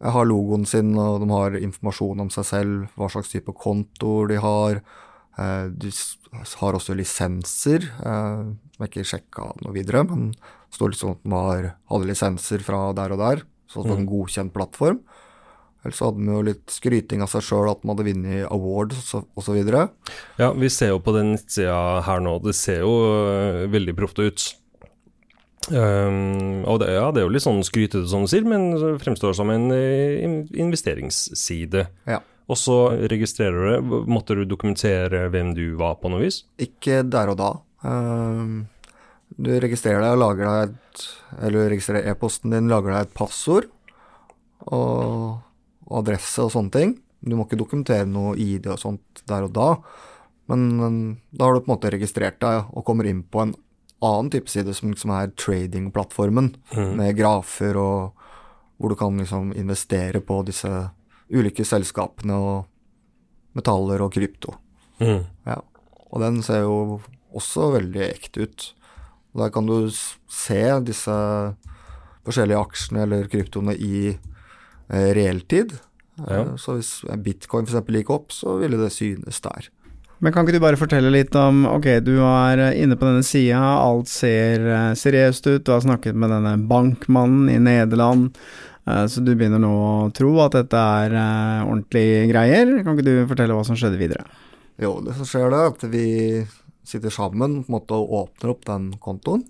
[0.00, 4.40] har logoen sin, og de har informasjon om seg selv, hva slags type kontoer de
[4.40, 4.80] har.
[5.36, 5.92] Eh, de
[6.62, 11.24] har også lisenser, eh, som jeg ikke sjekka noe videre, men det står liksom at
[11.24, 14.12] de har, hadde lisenser fra der og der, så det var en mm.
[14.14, 15.02] godkjent plattform.
[15.80, 19.14] Ellers så hadde de jo litt skryting av seg sjøl, at de hadde vunnet awards
[19.16, 19.60] osv.
[20.36, 22.94] Ja, vi ser jo på den nettsida her nå, det ser jo
[23.30, 24.48] eh, veldig proft ut.
[25.70, 29.36] Um, og det, ja, det er jo litt sånn skrytete som du sier, men fremstår
[29.38, 30.24] som en eh,
[30.58, 31.86] investeringsside.
[32.10, 32.20] Ja.
[32.50, 32.76] Og så
[33.12, 34.02] registrerer du det.
[34.10, 36.42] Måtte du dokumentere hvem du var på noe vis?
[36.60, 37.50] Ikke der og da.
[37.86, 38.66] Um,
[39.30, 41.04] Du registrerer deg og lager deg et
[41.46, 43.68] Eller registrerer e-posten din, lager deg et passord
[44.66, 45.38] og,
[45.90, 46.94] og adresse og sånne ting.
[47.20, 49.72] Du må ikke dokumentere noe ID og sånt der og da,
[50.50, 50.94] men men
[51.30, 53.52] da har du på en måte registrert deg og kommer inn på en
[54.00, 56.54] annen type side som liksom er tradingplattformen,
[56.96, 58.16] med grafer og
[58.80, 60.70] hvor du kan liksom investere på disse
[61.30, 62.64] ulike selskapene og
[63.52, 64.54] metaller og krypto.
[65.00, 65.26] Mm.
[65.44, 65.58] Ja,
[66.08, 67.00] og den ser jo
[67.36, 68.70] også veldig ekte ut.
[69.34, 71.16] Og Der kan du se disse
[72.24, 74.16] forskjellige aksjene eller kryptoene i
[74.90, 75.76] realtid.
[76.26, 76.42] Ja.
[76.44, 77.86] Eh, Så hvis bitcoin f.eks.
[78.00, 79.68] gikk opp, så ville det synes der.
[80.20, 83.24] Men kan ikke du bare fortelle litt om Ok, du er eh, inne på denne
[83.24, 88.36] sida, alt ser eh, seriøst ut, du har snakket med denne bankmannen i Nederland,
[88.84, 92.74] eh, så du begynner nå å tro at dette er eh, ordentlige greier.
[92.84, 94.26] Kan ikke du fortelle hva som skjedde videre?
[94.80, 96.04] Jo, det som skjer det er at vi
[96.90, 99.46] sitter sammen på en måte, og åpner opp den kontoen.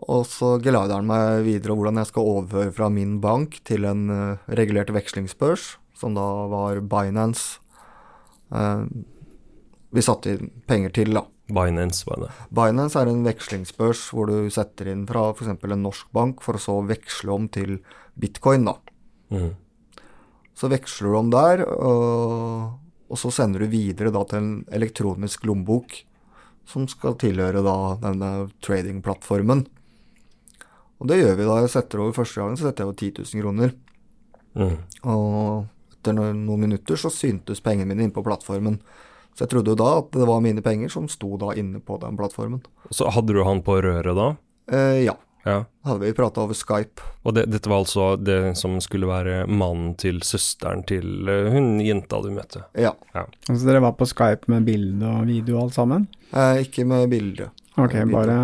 [0.00, 4.08] Og så geleider han meg videre hvordan jeg skal overføre fra min bank til en
[4.10, 7.60] eh, regulert vekslingsbørs, som da var Binance.
[8.50, 8.86] Eh,
[9.92, 11.26] vi satte inn penger til, da.
[11.52, 12.30] Binance var det.
[12.54, 15.52] Binance er en vekslingsbørs hvor du setter inn fra f.eks.
[15.52, 17.76] en norsk bank for å så veksle om til
[18.18, 18.78] bitcoin, da.
[19.32, 19.52] Mm.
[20.56, 22.72] Så veksler du om der, og,
[23.12, 25.94] og så sender du videre da til en elektronisk lommebok
[26.68, 28.32] som skal tilhøre da denne
[28.64, 29.66] tradingplattformen.
[31.02, 31.56] Og det gjør vi da.
[31.64, 33.72] Jeg setter over første gangen så setter jeg over 10 000 kroner.
[34.54, 34.76] Mm.
[35.08, 38.78] Og etter no- noen minutter så syntes pengene mine inne på plattformen.
[39.34, 41.96] Så jeg trodde jo da at det var mine penger som sto da inne på
[42.02, 42.60] den plattformen.
[42.92, 44.30] Så hadde du han på røret da?
[44.70, 45.64] Eh, ja, Ja.
[45.88, 47.00] hadde vi prata over Skype.
[47.24, 51.80] Og det, dette var altså det som skulle være mannen til søsteren til eh, hun
[51.82, 52.62] jenta du møtte?
[52.78, 52.92] Ja.
[53.16, 56.06] Altså dere var på Skype med bilde og video alt sammen?
[56.30, 57.48] Eh, ikke med bilde,
[57.80, 58.34] Ok, bare,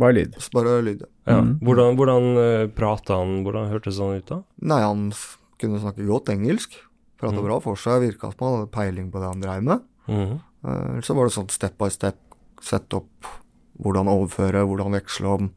[0.00, 0.36] bare lyd.
[0.54, 1.02] bare lyd.
[1.28, 1.40] Ja.
[1.42, 1.58] Mm.
[1.60, 4.38] Hvordan, hvordan uh, prata han, hvordan hørtes han ut da?
[4.72, 6.78] Nei, han f- kunne snakke godt engelsk.
[7.20, 7.44] Prata Mm.
[7.44, 9.82] bra for seg, virka som han hadde peiling på det han dreiv med.
[10.08, 10.38] Mm.
[10.64, 12.16] Uh, så var det sånn step by step,
[12.64, 13.28] sett opp
[13.80, 15.50] hvordan overføre, hvordan veksle om.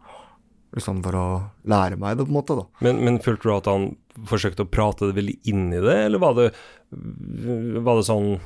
[0.75, 1.25] Liksom for å
[1.69, 2.63] lære meg det, på en måte, da.
[2.81, 3.91] Men, men følte du at han
[4.27, 6.47] forsøkte å prate det veldig inn i det, eller var det,
[7.83, 8.39] var det sånn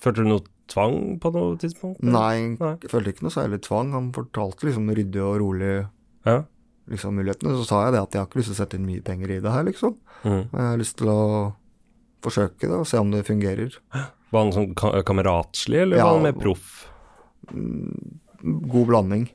[0.00, 2.02] Følte du noe tvang på noe tidspunkt?
[2.04, 2.74] Nei, Nei.
[2.82, 3.92] jeg følte ikke noe særlig tvang.
[3.96, 5.88] Han fortalte liksom ryddig og rolig
[6.26, 6.42] Ja.
[6.88, 7.56] liksom mulighetene.
[7.58, 9.30] Så sa jeg det at jeg har ikke lyst til å sette inn mye penger
[9.30, 9.96] i det her, liksom.
[10.24, 11.54] Men jeg har lyst til å
[12.22, 13.74] forsøke det og se om det fungerer.
[14.30, 16.04] Var han sånn kameratslig, eller Ja.
[16.04, 16.86] var han mer proff?
[17.52, 19.28] God blanding.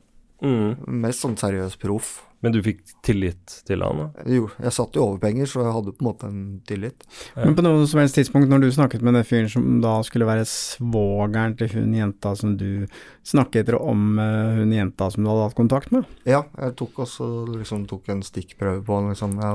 [0.43, 0.99] Mhm.
[1.03, 2.21] Mest sånn seriøs proff.
[2.43, 4.05] Men du fikk tillit til han da?
[4.27, 7.05] Jo, jeg satt jo over penger, så jeg hadde på en måte en tillit.
[7.37, 7.45] Ja.
[7.45, 10.27] Men på noe som helst tidspunkt, når du snakket med den fyren som da skulle
[10.27, 12.83] være svogeren til hun jenta som du
[13.23, 16.09] snakket om eh, hun jenta som du hadde hatt kontakt med?
[16.27, 19.53] Ja, jeg tok også liksom tok en stikkprøve på liksom, ja,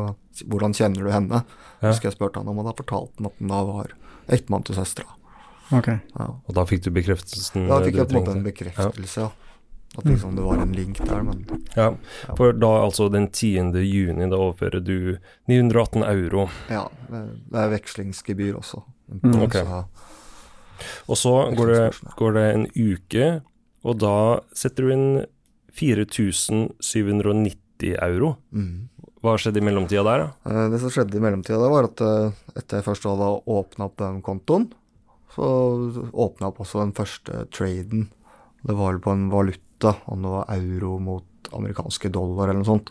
[0.48, 1.42] hvordan kjenner du henne?
[1.82, 1.90] Ja.
[1.90, 3.92] Husker jeg spurte han om, og da fortalte han at han da var
[4.32, 5.12] ektemann til søstera.
[5.76, 6.00] Okay.
[6.16, 6.30] Ja.
[6.48, 9.47] Og da fikk du bekreftelsen Da fikk jeg på en måte en bekreftelse, ja.
[9.96, 11.94] At liksom det var en link der, men Ja,
[12.36, 13.72] for da altså den 10.
[13.82, 15.16] juni, da overfører du
[15.48, 16.48] 918 euro.
[16.68, 17.22] ja, det,
[17.56, 18.82] er vekslingsgebyr også.
[19.22, 19.52] Mm, ok.
[19.56, 19.84] Så,
[21.08, 23.40] Og så går det, går det en uke,
[23.82, 25.24] og da setter du inn
[25.78, 28.36] 4790 euro.
[28.52, 28.88] mm.
[29.18, 30.26] Hva skjedde i mellomtida der, da?
[30.46, 33.88] Eh, Det som skjedde i mellomtida, det var at eh, etter jeg først hadde åpna
[33.88, 34.68] opp den kontoen,
[35.34, 35.42] så
[36.14, 38.04] åpna jeg opp også den første traden.
[38.62, 42.68] Det var vel på en valuta, om det var euro mot amerikanske dollar eller noe
[42.68, 42.90] sånt.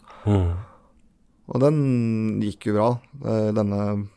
[1.47, 2.89] Og den gikk jo bra.
[3.23, 4.07] Eh, Denne,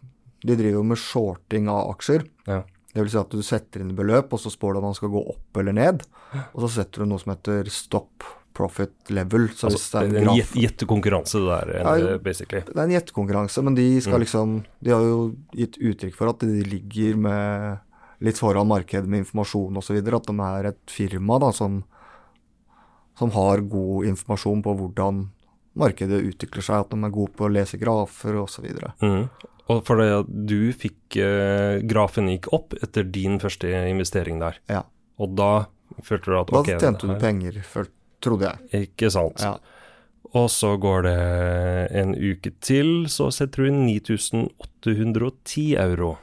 [0.42, 2.24] de driver jo med shorting av aksjer.
[2.48, 2.62] Ja.
[2.90, 5.12] Det vil si at du setter inn beløp, og så spår du om man skal
[5.12, 6.02] gå opp eller ned.
[6.54, 9.46] Og så setter du noe som heter stop profit level.
[9.54, 12.64] Så Altså, det er en gjettekonkurranse, det der, Ja, eh, basically.
[12.66, 14.24] Det er en gjettekonkurranse, men de skal Mm.
[14.24, 17.78] liksom De har jo gitt uttrykk for at de ligger med
[18.20, 19.96] litt foran markedet med informasjon osv.
[20.14, 21.84] At de er et firma da som,
[23.20, 25.26] som har god informasjon på hvordan
[25.80, 28.66] markedet utvikler seg, at de er gode på å lese grafer osv.
[29.04, 29.28] Mhm.
[29.70, 34.56] Og for det at du fikk eh, Grafen gikk opp etter din første investering der.
[34.66, 34.80] Ja.
[35.22, 35.66] Og da
[36.02, 38.88] følte du at Da ok tjente du penger, føl- trodde jeg.
[38.88, 39.38] Ikke sant.
[39.44, 39.58] Ja.
[40.34, 41.14] Og så går det
[42.02, 46.16] en uke til, så setter du inn 9810 euro.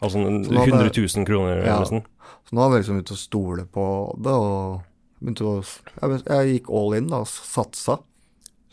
[0.00, 0.48] Altså -hmm.
[0.52, 1.80] Altså 100 000 kroner Ja.
[1.80, 2.02] nesten.
[2.44, 4.82] Så nå er vi liksom ute og stole på det, og
[5.24, 7.98] å jeg, gikk all in da, satsa.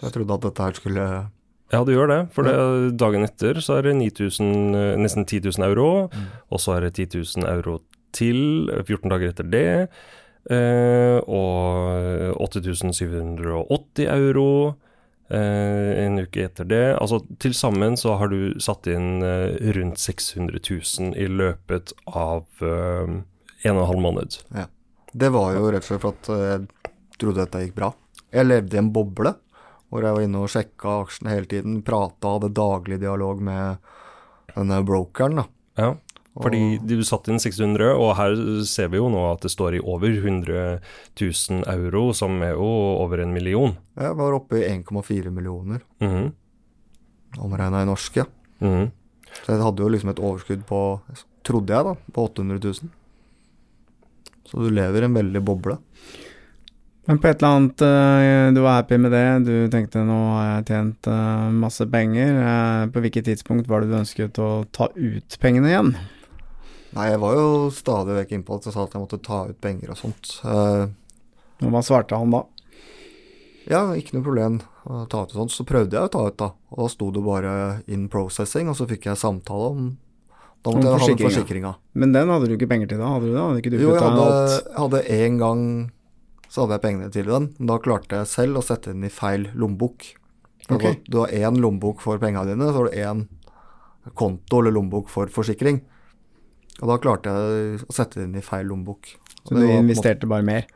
[0.02, 1.08] Jeg trodde at dette her skulle
[1.72, 2.22] Ja, du gjør det.
[2.36, 2.56] For det,
[3.00, 6.10] dagen etter så er det 9000, eh, nesten 10 000 euro.
[6.52, 7.80] Og så er det 10 000 euro
[8.12, 9.88] til eh, 14 dager etter det.
[10.50, 14.48] Eh, og 8780 euro
[15.30, 16.84] eh, en uke etter det.
[16.98, 22.48] Altså til sammen så har du satt inn eh, rundt 600 000 i løpet av
[22.60, 23.20] eh,
[23.64, 24.42] en og en halv måned.
[25.14, 27.92] Det var jo rett og slett for at eh, jeg trodde dette gikk bra.
[28.32, 29.34] Jeg levde i en boble
[29.92, 31.82] hvor jeg var inne og sjekka aksjene hele tiden.
[31.84, 33.82] Prata, hadde daglig dialog med
[34.56, 35.42] denne brokeren.
[35.42, 35.44] da.
[35.82, 35.90] Ja,
[36.40, 39.82] fordi du satt inn 600, og her ser vi jo nå at det står i
[39.84, 40.80] over 100
[41.20, 42.70] 000 euro, som er jo
[43.04, 43.76] over en million.
[44.00, 46.32] Jeg var oppe i 1,4 millioner, Mhm,
[47.44, 48.24] omregna i norske.
[48.62, 48.92] -hmm.
[49.44, 51.02] Så jeg hadde jo liksom et overskudd på,
[51.44, 52.90] trodde jeg, da, på 800 000.
[54.52, 55.78] Så du lever i en veldig boble.
[57.10, 60.50] Men på et eller annet eh, Du var happy med det, du tenkte nå har
[60.52, 62.38] jeg tjent eh, masse penger.
[62.44, 65.94] Eh, På hvilket tidspunkt var det du ønsket å ta ut pengene igjen?
[66.92, 69.60] Nei, jeg var jo stadig vekk innpå at jeg sa at jeg måtte ta ut
[69.64, 70.34] penger og sånt.
[70.44, 72.44] Og hva svarte han da?
[73.70, 75.54] ja, ikke noe problem å ta ut og sånt.
[75.56, 76.50] Så prøvde jeg å ta ut, da.
[76.74, 77.54] Og da sto det bare
[77.92, 79.86] in processing, og så fikk jeg samtale om
[80.62, 81.72] Da måtte jeg ha den forsikringa.
[81.98, 83.10] Men den hadde du ikke penger til da?
[83.16, 83.48] Hadde du da?
[83.50, 85.64] Hadde du Jo, jeg hadde, hadde en gang
[86.52, 89.12] så hadde jeg pengene til den, men da klarte jeg selv å sette den i
[89.14, 90.04] feil lommebok.
[90.68, 90.74] Ok.
[90.84, 93.22] Altså, Du har én lommebok for pengene dine, så har du én
[94.20, 95.80] konto eller lommebok for forsikring.
[96.82, 99.14] Og da klarte jeg å sette den i feil lommebok.
[99.46, 100.68] Så du investerte bare mer?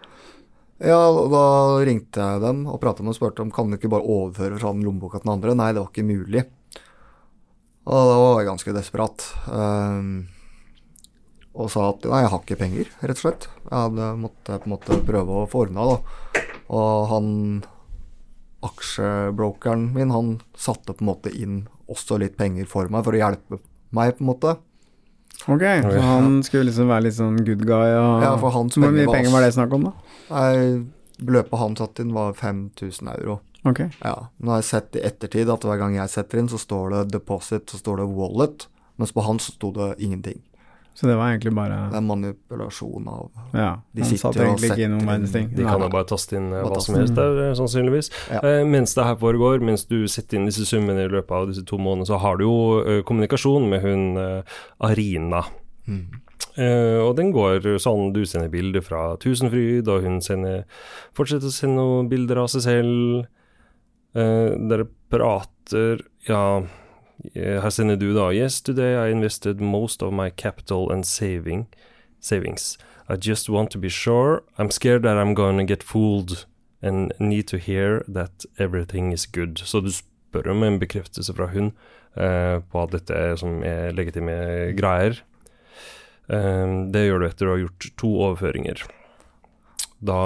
[0.79, 1.43] Ja, da
[1.87, 4.59] ringte jeg dem og pratet med dem og spurte om kan du ikke bare overføre
[4.59, 5.55] fra den lommeboka til den andre.
[5.59, 6.45] Nei, det var ikke mulig.
[7.85, 9.27] Og da var jeg ganske desperat.
[9.45, 10.09] Um,
[11.55, 13.47] og sa at nei, jeg har ikke penger, rett og slett.
[13.63, 16.43] Jeg hadde måtte på en måte prøve å få ordna, da.
[16.75, 17.29] Og han
[18.65, 23.21] aksjebrokeren min, han satte på en måte inn også litt penger for meg, for å
[23.21, 23.61] hjelpe
[23.95, 24.55] meg, på en måte.
[25.45, 28.93] Ok, så han skulle liksom være litt sånn good guy og Ja, for hans Hvor
[28.95, 29.91] mye penger var det snakk om, da?
[30.31, 30.85] Nei,
[31.19, 33.41] beløpet han satte inn, var 5000 euro.
[33.65, 33.81] Ok.
[34.03, 36.93] Ja, nå har jeg sett i ettertid at hver gang jeg setter inn, så står
[36.93, 38.67] det deposit, så står det wallet,
[39.01, 40.43] mens på han så sto det ingenting.
[40.95, 44.85] Så det var egentlig bare Det er manipulasjon av Ja, De han satt egentlig ikke
[44.85, 45.49] i noen verdens ting.
[45.51, 48.11] De kan jo bare taste inn eh, hva som helst der, eh, sannsynligvis.
[48.31, 48.39] Ja.
[48.39, 51.65] Eh, mens det her foregår, mens du setter inn disse summene i løpet av disse
[51.67, 54.55] to månedene, så har du jo eh, kommunikasjon med hun eh,
[54.87, 55.43] Arina.
[55.89, 56.05] Mm.
[56.55, 60.63] Uh, og den går sånn, du sender bilder fra Tusenfryd, og hun sender,
[61.15, 63.25] fortsetter å sende noen bilder av seg selv.
[64.15, 66.63] Eh, dere prater, ja,
[67.33, 71.67] eh, her sender du da, Yesterday I invested most of my capital and saving,
[72.21, 72.77] savings.
[73.09, 74.43] I just want to be sure.
[74.57, 76.45] I'm scared that I'm gonna get fooled
[76.81, 79.57] and need to hear that everything is good.
[79.57, 81.73] Så du spør om en bekreftelse fra hun
[82.17, 85.21] uh, på at dette er, som er legitime greier.
[86.27, 88.81] Um, det gjør du etter å ha gjort to overføringer.
[90.01, 90.17] Da,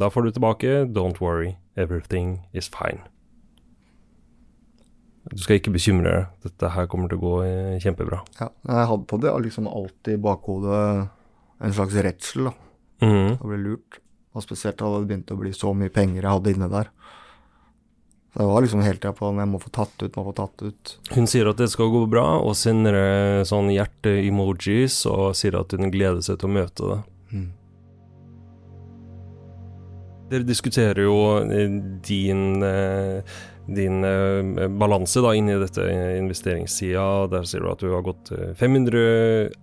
[0.00, 3.04] da får du tilbake 'Don't worry, everything is fine'.
[5.32, 6.26] Du skal ikke bekymre deg.
[6.46, 8.20] Dette her kommer til å gå eh, kjempebra.
[8.38, 10.82] Ja, jeg hadde på det liksom alltid i bakhodet
[11.66, 12.54] en slags redsel, da.
[13.06, 13.38] Mhm.
[13.40, 14.00] Å bli lurt.
[14.36, 16.90] Og spesielt da det begynte å bli så mye penger jeg hadde inne der.
[18.36, 20.34] Så jeg var liksom hele tida på den, jeg må få tatt ut, må få
[20.36, 20.90] tatt ut.
[21.16, 22.98] Hun sier at det skal gå bra, og sender
[23.48, 26.98] sånn hjerte-emojis og sier at hun gleder seg til å møte det.
[27.32, 27.46] Mm.
[30.26, 31.70] Dere diskuterer jo eh,
[32.02, 33.22] din, eh,
[33.70, 35.86] din eh, balanse da inn i dette
[36.18, 37.06] investeringssida.
[37.30, 39.04] Der sier du at du har gått eh, 500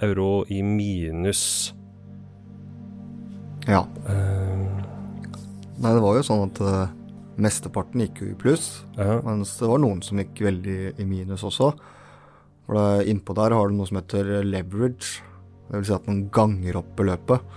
[0.07, 1.74] euro i minus.
[3.68, 3.84] Ja.
[5.84, 6.59] Nei, det var jo sånn at
[7.39, 8.68] mesteparten gikk jo i pluss.
[8.97, 9.22] ja.
[9.24, 11.72] Mens det var noen som gikk veldig i minus også.
[12.68, 15.24] For det, innpå der har du noe som heter leverage.
[15.68, 17.55] Det vil si at man ganger opp beløpet.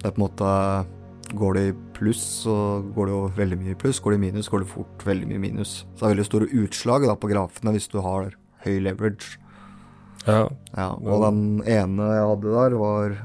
[0.00, 0.48] Det er på en måte
[1.32, 2.54] Går det i pluss, så
[2.94, 4.00] går det jo veldig mye i pluss.
[4.04, 5.74] Går det i minus, går det fort veldig mye i minus.
[5.94, 8.34] Så det er veldig store utslag da på grafene hvis du har
[8.66, 9.38] høy leverage.
[10.26, 10.48] ja.
[10.76, 13.16] Ja, og den ene jeg hadde der, var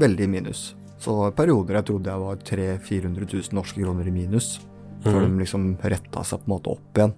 [0.00, 0.74] veldig i minus.
[1.00, 4.60] Så det var perioder jeg trodde jeg var 300 000-400 000 norske kroner i minus.
[5.04, 5.24] Før mm.
[5.24, 7.14] de liksom retta seg på en måte opp igjen.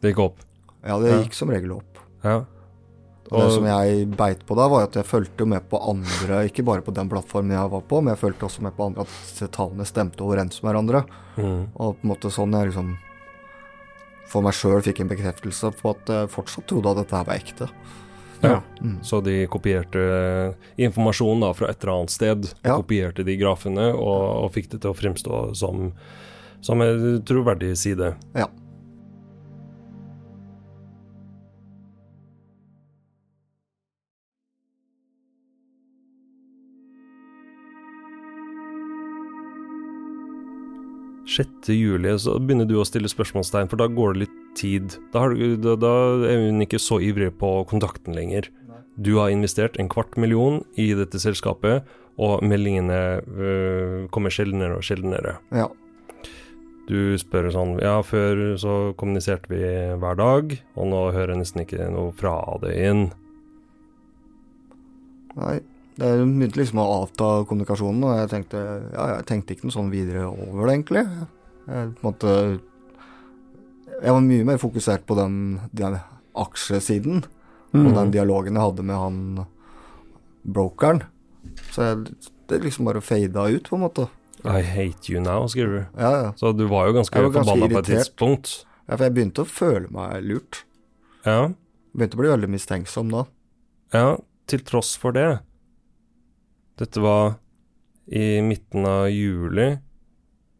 [0.00, 0.44] Det gikk opp.
[0.84, 1.18] Ja, det Ja.
[1.24, 1.98] gikk som regel opp.
[2.22, 2.44] Ja.
[3.30, 6.64] Og det som jeg beit på da, var at jeg fulgte med på andre, ikke
[6.66, 9.42] bare på den plattformen jeg var på, men jeg fulgte også med på andre at
[9.54, 11.04] tallene stemte overens med hverandre.
[11.36, 11.62] Mm.
[11.76, 12.96] Og på en måte sånn jeg liksom
[14.30, 17.40] for meg sjøl fikk en bekreftelse på at jeg fortsatt trodde at dette her var
[17.40, 17.70] ekte.
[18.40, 18.60] Ja.
[18.80, 18.98] Mm.
[19.04, 20.00] Så de kopierte
[20.80, 22.48] informasjon da fra et eller annet sted.
[22.62, 22.78] Ja.
[22.78, 25.90] Kopierte de grafene og, og fikk det til å fremstå som
[26.60, 28.10] Som en troverdig side.
[28.36, 28.50] Ja.
[41.28, 44.96] Sjette juli så begynner du å stille spørsmålstegn, for da går det litt tid.
[45.12, 45.92] Da, har du, da, da
[46.26, 48.48] er hun ikke så ivrig på kontakten lenger.
[49.00, 51.86] Du har investert en kvart million i dette selskapet,
[52.20, 55.38] og meldingene øh, kommer sjeldnere og sjeldnere.
[55.56, 55.70] Ja.
[56.90, 59.62] Du spør sånn Ja, før så kommuniserte vi
[60.02, 63.04] hver dag, og nå hører jeg nesten ikke noe fra det inn.
[65.38, 65.60] Nei.
[65.98, 68.60] Det begynte liksom å avta kommunikasjonen, og jeg tenkte,
[68.94, 71.02] ja, jeg tenkte ikke noe sånn videre over det, egentlig.
[71.66, 72.34] Jeg, måte,
[73.98, 75.34] jeg var mye mer fokusert på den,
[75.76, 75.98] den
[76.40, 77.24] aksjesiden,
[77.76, 79.18] og den dialogen jeg hadde med han
[80.42, 81.04] brokeren.
[81.74, 82.16] Så jeg,
[82.50, 84.08] det liksom bare fada ut, på en måte.
[84.40, 86.00] I hate you now, skriver du.
[86.00, 86.32] Ja, ja.
[86.40, 88.54] Så du var jo ganske, var ganske forbanna på et tidspunkt.
[88.88, 90.62] ja for jeg begynte å føle meg lurt.
[91.26, 91.52] Ja.
[91.92, 93.26] Begynte å bli veldig mistenksom da.
[93.92, 94.16] Ja,
[94.50, 95.42] til tross for det.
[96.80, 97.34] Dette var
[98.10, 99.78] i midten av juli.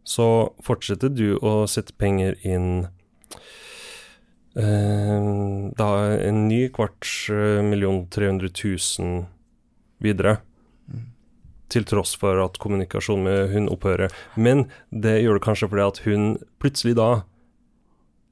[0.05, 0.27] Så
[0.65, 2.87] fortsetter du å sette penger inn
[4.59, 5.27] eh,
[5.77, 9.25] Da en ny kvarts eh, million 300 000
[10.05, 10.39] videre.
[11.71, 14.13] Til tross for at kommunikasjonen med hun opphører.
[14.37, 16.27] Men det gjør det kanskje fordi at hun
[16.61, 17.11] plutselig da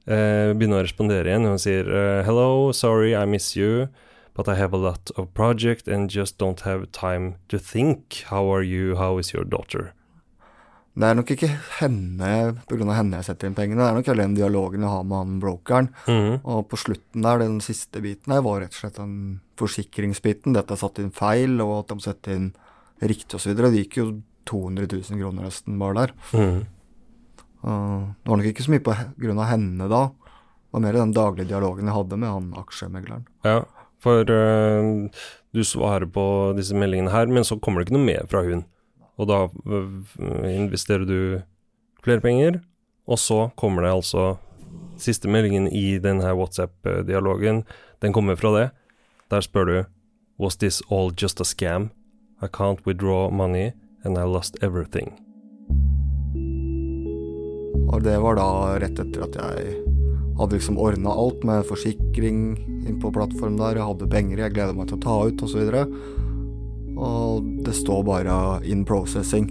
[0.09, 1.47] eh, begynner å respondere igjen.
[1.47, 3.87] Hun sier eh, 'Hello, sorry, I miss you'.
[4.39, 8.23] But I have a lot of project and just don't have time to think.
[8.29, 8.95] How are you?
[8.95, 9.91] How is your daughter?
[10.95, 14.23] Det er nok ikke henne av henne jeg setter inn pengene, det er nok hele
[14.23, 15.89] den dialogen jeg har med han brokeren.
[16.07, 16.39] Mm.
[16.39, 19.17] Og på slutten der, den siste biten her, var rett og slett den
[19.59, 20.55] forsikringsbiten.
[20.55, 22.47] Det at jeg satte inn feil, og at de må sette inn
[23.11, 23.57] riktig osv.
[23.59, 24.05] Det gikk jo
[24.47, 26.15] 200 000 kroner nesten bare der.
[26.31, 26.63] Mm.
[27.59, 30.01] Det var nok ikke så mye på grunn av henne da.
[30.15, 33.27] Det var mer den daglige dialogen jeg hadde med han aksjemegleren.
[33.43, 33.59] Ja,
[34.03, 35.07] for uh,
[35.51, 36.25] du svarer på
[36.57, 38.65] disse meldingene her, men så kommer det ikke noe mer fra hun.
[39.19, 41.41] Og da eh, investerer du
[42.05, 42.61] flere penger,
[43.09, 44.27] og så kommer det altså
[45.01, 47.63] siste meldingen i denne WhatsApp-dialogen.
[47.99, 48.67] Den kommer fra det.
[49.33, 49.77] Der spør du
[50.39, 51.89] Was this all just a scam?
[52.41, 53.73] I can't withdraw money,
[54.05, 55.17] and I lost everything.
[57.89, 59.88] Og det var da rett etter at jeg
[60.39, 62.41] hadde liksom ordna alt med forsikring
[62.87, 63.79] inn på plattformen der.
[63.79, 65.59] Jeg hadde penger jeg gleda meg til å ta ut, osv.
[65.59, 66.19] Og, så
[66.99, 69.49] og det står bare 'in processing'.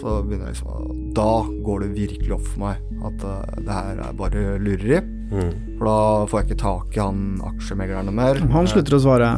[0.00, 2.76] Så begynner jeg liksom Da går det virkelig opp for meg
[3.06, 5.00] at uh, det her er bare lureri.
[5.32, 5.78] Mm.
[5.78, 8.40] For da får jeg ikke tak i han aksjemeglerne mer.
[8.52, 9.30] Han slutter å svare.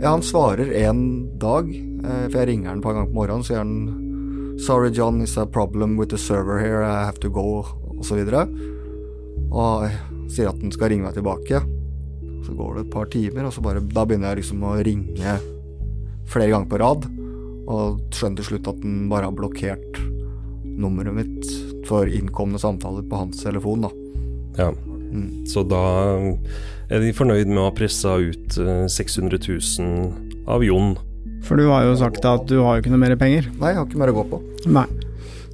[0.00, 3.44] Ja, han svarer en dag, eh, for jeg ringer han et par ganger på morgenen,
[3.44, 4.02] så sier han
[4.58, 7.62] Sorry, John, it's a problem with the server here, I have to go,
[7.98, 8.48] og så videre.
[9.52, 9.88] Og
[10.32, 11.62] sier at den skal ringe meg tilbake.
[12.46, 15.38] Så går det et par timer, og så bare Da begynner jeg liksom å ringe
[16.30, 17.06] flere ganger på rad,
[17.66, 20.00] og skjønner til slutt at den bare har blokkert
[20.76, 21.50] nummeret mitt
[21.86, 23.92] for innkomne samtaler på hans telefon, da.
[24.58, 24.70] Ja.
[25.48, 25.82] Så da
[26.90, 30.94] er de fornøyd med å ha pressa ut eh, 600 000 av Jon.
[31.46, 33.48] For du har jo sagt at du har jo ikke noe mer penger.
[33.60, 34.42] Nei, jeg har ikke mer å gå på.
[34.66, 34.86] Nei.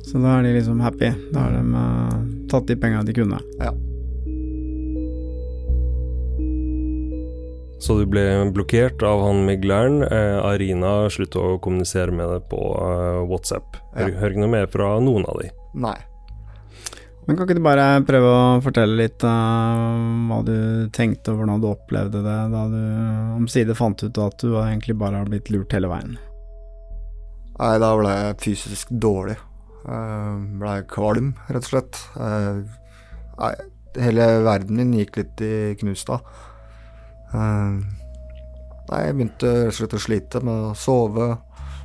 [0.03, 1.13] Så da er de liksom happy.
[1.33, 2.17] Da har de uh,
[2.51, 3.39] tatt de penga de kunne.
[3.61, 3.73] Ja.
[7.83, 8.23] Så du ble
[8.55, 10.05] blokkert av han megleren.
[10.07, 13.77] Eh, Arina sluttet å kommunisere med deg på eh, WhatsApp.
[13.97, 14.19] Hør, Ja.
[14.21, 15.51] hører ikke noe mer fra noen av de.
[15.75, 15.97] Nei.
[17.27, 21.61] Men kan ikke du bare prøve å fortelle litt uh, hva du tenkte, og hvordan
[21.63, 22.81] du opplevde det da du
[23.37, 26.17] omsider fant ut at du egentlig bare har blitt lurt hele veien?
[27.61, 29.37] Nei, da ble jeg fysisk dårlig.
[29.87, 32.01] Uh, ble kvalm, rett og slett.
[32.19, 32.67] Uh,
[33.39, 33.53] nei,
[34.03, 36.19] hele verden min gikk litt i knus da.
[37.33, 37.81] Eh,
[38.91, 41.29] nei, jeg begynte rett og slett å slite med å sove,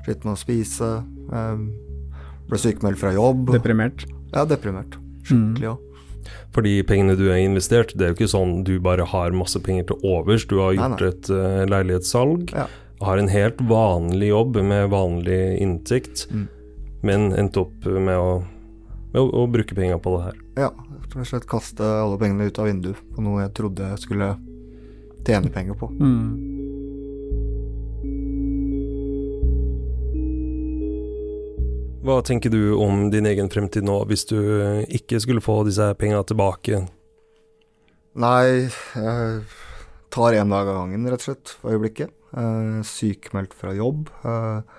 [0.06, 0.92] slite med å spise.
[1.34, 1.58] eh,
[2.48, 3.50] ble sykemeldt fra jobb.
[3.52, 4.06] Deprimert?
[4.34, 4.96] ja, deprimert.
[5.28, 5.76] Skikkelig, ja.
[6.52, 9.60] For de pengene du har investert, det er jo ikke sånn du bare har masse
[9.64, 10.46] penger til overs.
[10.48, 11.08] Du har gjort nei.
[11.10, 12.66] et uh, leilighetssalg, Ja.
[13.02, 16.48] har en helt vanlig jobb med vanlig inntekt, Mm.
[17.04, 18.44] men endte opp med å,
[19.14, 20.38] med å, å bruke penger på det her.
[20.58, 20.70] Ja,
[21.04, 24.38] rett og slett kaste alle pengene ut av vinduet på noe jeg trodde jeg skulle
[25.28, 25.92] tjene penger på.
[26.00, 26.48] Mm.
[32.08, 34.38] Hva tenker du om din egen fremtid nå, hvis du
[34.96, 36.86] ikke skulle få disse pengene tilbake?
[38.18, 39.42] Nei, jeg
[40.16, 42.14] tar én dag av gangen, rett og slett, for øyeblikket.
[42.88, 44.08] Sykmeldt fra jobb.
[44.24, 44.78] Eh,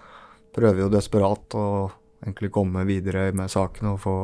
[0.58, 1.66] Prøver jo desperat å
[2.24, 4.16] egentlig komme videre med saken og få,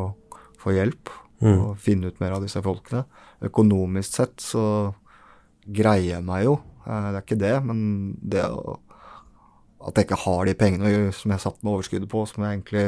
[0.59, 1.12] få hjelp
[1.45, 3.05] og finne ut mer av disse folkene.
[3.45, 4.64] Økonomisk sett så
[5.65, 7.79] greier meg jo, eh, det er ikke det, men
[8.23, 8.79] det å
[9.85, 12.85] at jeg ikke har de pengene som jeg satt med overskuddet på, som jeg egentlig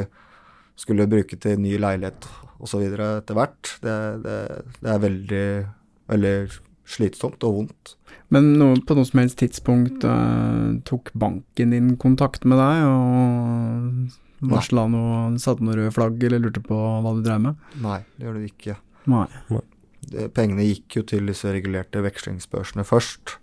[0.77, 2.27] skulle bruke til ny leilighet
[2.63, 2.83] osv.
[2.85, 4.37] etter hvert, det, det,
[4.79, 5.47] det, er veldig,
[6.13, 6.35] veldig
[6.87, 7.95] slitsomt og vondt.
[8.33, 14.51] Men noe, på noe som helst tidspunkt uh, tok banken din kontakt med deg og
[14.51, 17.65] varsla noe, satte noe røde flagg eller lurte på hva du drev med?
[17.83, 18.77] Nei, det gjør det ikke.
[19.09, 19.25] Nei.
[19.49, 19.63] Det,
[20.35, 23.37] pengene gikk jo til disse regulerte vekslingsbørsene først.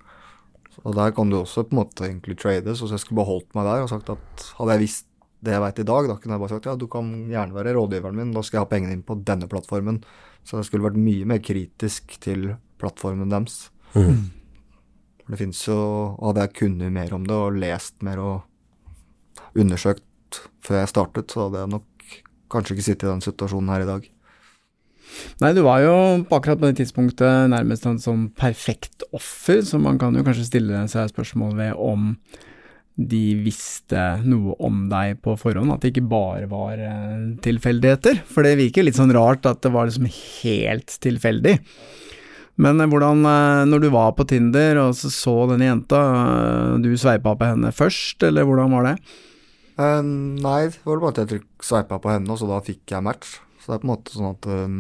[0.85, 3.69] Og der kan du også på en måte egentlig trade, så jeg skulle beholdt meg
[3.69, 5.11] der og sagt at hadde jeg visst
[5.45, 7.75] det jeg veit i dag, da kunne jeg bare sagt ja, du kan gjerne være
[7.77, 10.01] rådgiveren min, da skal jeg ha pengene inn på denne plattformen.
[10.45, 13.69] Så jeg skulle vært mye mer kritisk til plattformen deres.
[13.95, 14.33] Mm.
[15.25, 20.41] Det fins jo Og hadde jeg kunnet mer om det og lest mer og undersøkt
[20.65, 22.19] før jeg startet, så hadde jeg nok
[22.53, 24.14] kanskje ikke sittet i den situasjonen her i dag.
[25.43, 25.95] Nei, du var jo
[26.29, 30.85] akkurat på det tidspunktet nærmest en sånn perfekt offer, så man kan jo kanskje stille
[30.91, 32.13] seg spørsmål ved om
[32.95, 38.21] de visste noe om deg på forhånd, at det ikke bare var eh, tilfeldigheter.
[38.31, 41.57] For det virker litt sånn rart at det var liksom helt tilfeldig.
[42.63, 46.03] Men eh, hvordan, eh, når du var på Tinder og så, så denne jenta,
[46.79, 48.97] du sveipa på henne først, eller hvordan var det?
[49.75, 53.03] Uh, nei, det var bare at jeg sveipa på henne, og så da fikk jeg
[53.03, 53.41] match.
[53.65, 54.77] Så det er på en måte sånn at hun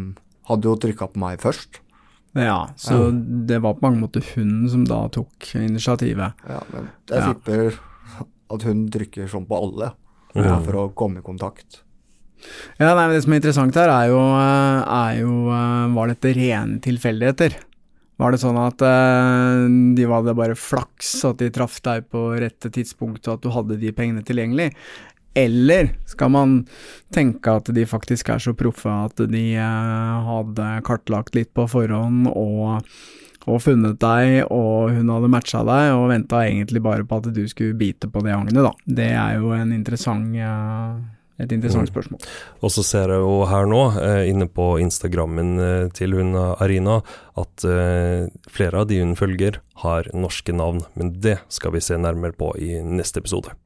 [0.51, 1.80] hadde jo trykka på meg først.
[2.37, 3.11] Ja, så ja.
[3.49, 6.45] det var på mange måter hun som da tok initiativet.
[6.45, 7.30] Ja, men jeg ja.
[7.30, 7.78] tipper
[8.53, 9.95] at hun trykker sånn på alle
[10.35, 10.59] ja.
[10.66, 11.80] for å komme i kontakt.
[12.76, 15.37] Ja, nei, men Det som er interessant her, er jo, er jo
[15.95, 17.57] Var dette rene tilfeldigheter?
[18.20, 22.68] Var det sånn at de de det bare flaks at de traff deg på rette
[22.74, 24.68] tidspunkt, og at du hadde de pengene tilgjengelig?
[25.35, 26.55] Eller skal man
[27.14, 32.28] tenke at de faktisk er så proffe at de eh, hadde kartlagt litt på forhånd
[32.30, 32.87] og,
[33.51, 37.43] og funnet deg, og hun hadde matcha deg, og venta egentlig bare på at du
[37.51, 38.72] skulle bite på det agnet, da.
[39.03, 41.03] Det er jo en interessant eh,
[41.43, 41.91] et interessant mm.
[41.91, 42.26] spørsmål.
[42.62, 47.01] Og så ser jeg jo her nå, eh, inne på Instagrammen til hun Arina,
[47.35, 47.66] at
[48.55, 50.85] flere av de hun følger, har norske navn.
[50.95, 53.59] Men det skal vi se nærmere på i neste episode.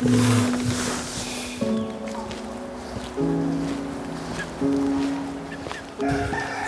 [0.00, 0.06] Det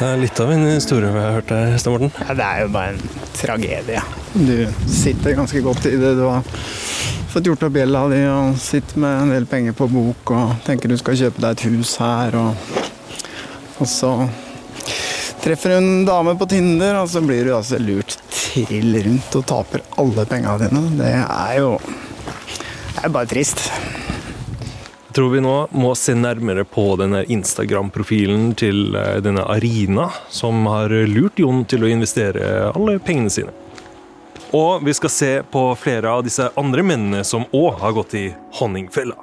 [0.04, 2.12] er litt av en historie vi har hørt her, Stein Morten.
[2.26, 3.00] Ja, det er jo bare en
[3.38, 4.02] tragedie.
[4.34, 6.12] Du sitter ganske godt i det.
[6.18, 6.44] Du har
[7.32, 10.92] fått gjort opp gjelda di og sitter med en del penger på bok og tenker
[10.92, 12.52] du skal kjøpe deg et hus her, og,
[13.80, 14.12] og så
[15.40, 19.48] treffer du en dame på Tinder, og så blir du altså lurt trill rundt og
[19.48, 20.84] taper alle pengene dine.
[21.00, 21.78] Det er jo
[23.02, 23.58] det er bare trist.
[25.08, 30.62] Jeg tror vi nå må se nærmere på denne Instagram-profilen til eh, denne Arina, som
[30.70, 33.50] har lurt Jon til å investere alle pengene sine.
[34.54, 38.24] Og vi skal se på flere av disse andre mennene som òg har gått i
[38.60, 39.18] honningfella.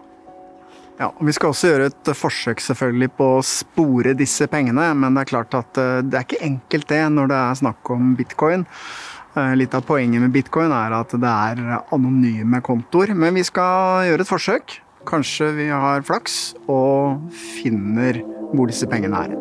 [1.00, 5.24] Ja, Vi skal også gjøre et forsøk selvfølgelig på å spore disse pengene, men det
[5.24, 8.68] er klart at eh, det er ikke enkelt det når det er snakk om bitcoin.
[9.38, 13.14] Eh, litt av poenget med bitcoin er at det er anonyme kontoer.
[13.14, 14.80] Men vi skal gjøre et forsøk.
[15.10, 17.30] Kanskje vi har flaks og
[17.62, 18.20] finner
[18.54, 19.36] hvor disse pengene er.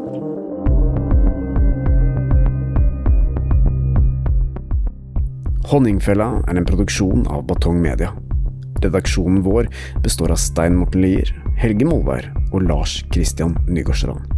[5.68, 8.14] Honningfella er en produksjon av Batong Media.
[8.80, 9.68] Redaksjonen vår
[10.04, 14.28] består av Stein Morten Lier, Helge Molvær og Lars Christian Nygårdstrand.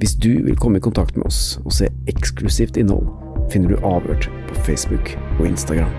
[0.00, 3.08] Hvis du vil komme i kontakt med oss og se eksklusivt innhold,
[3.52, 5.92] finner du Avhørt på Facebook og Instagram.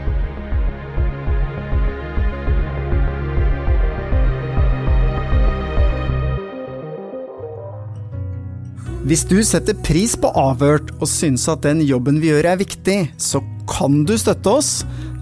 [9.09, 12.99] Hvis du setter pris på Avhørt og syns at den jobben vi gjør er viktig,
[13.17, 14.73] så kan du støtte oss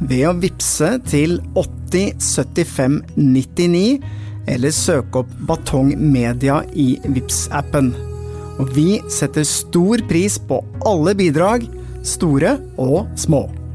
[0.02, 2.18] ved å vippse til 807599
[3.18, 4.00] 99,
[4.48, 7.92] eller søke opp Batong Media i vips appen
[8.62, 11.68] Og vi setter stor pris på alle bidrag,
[12.08, 13.67] store og små.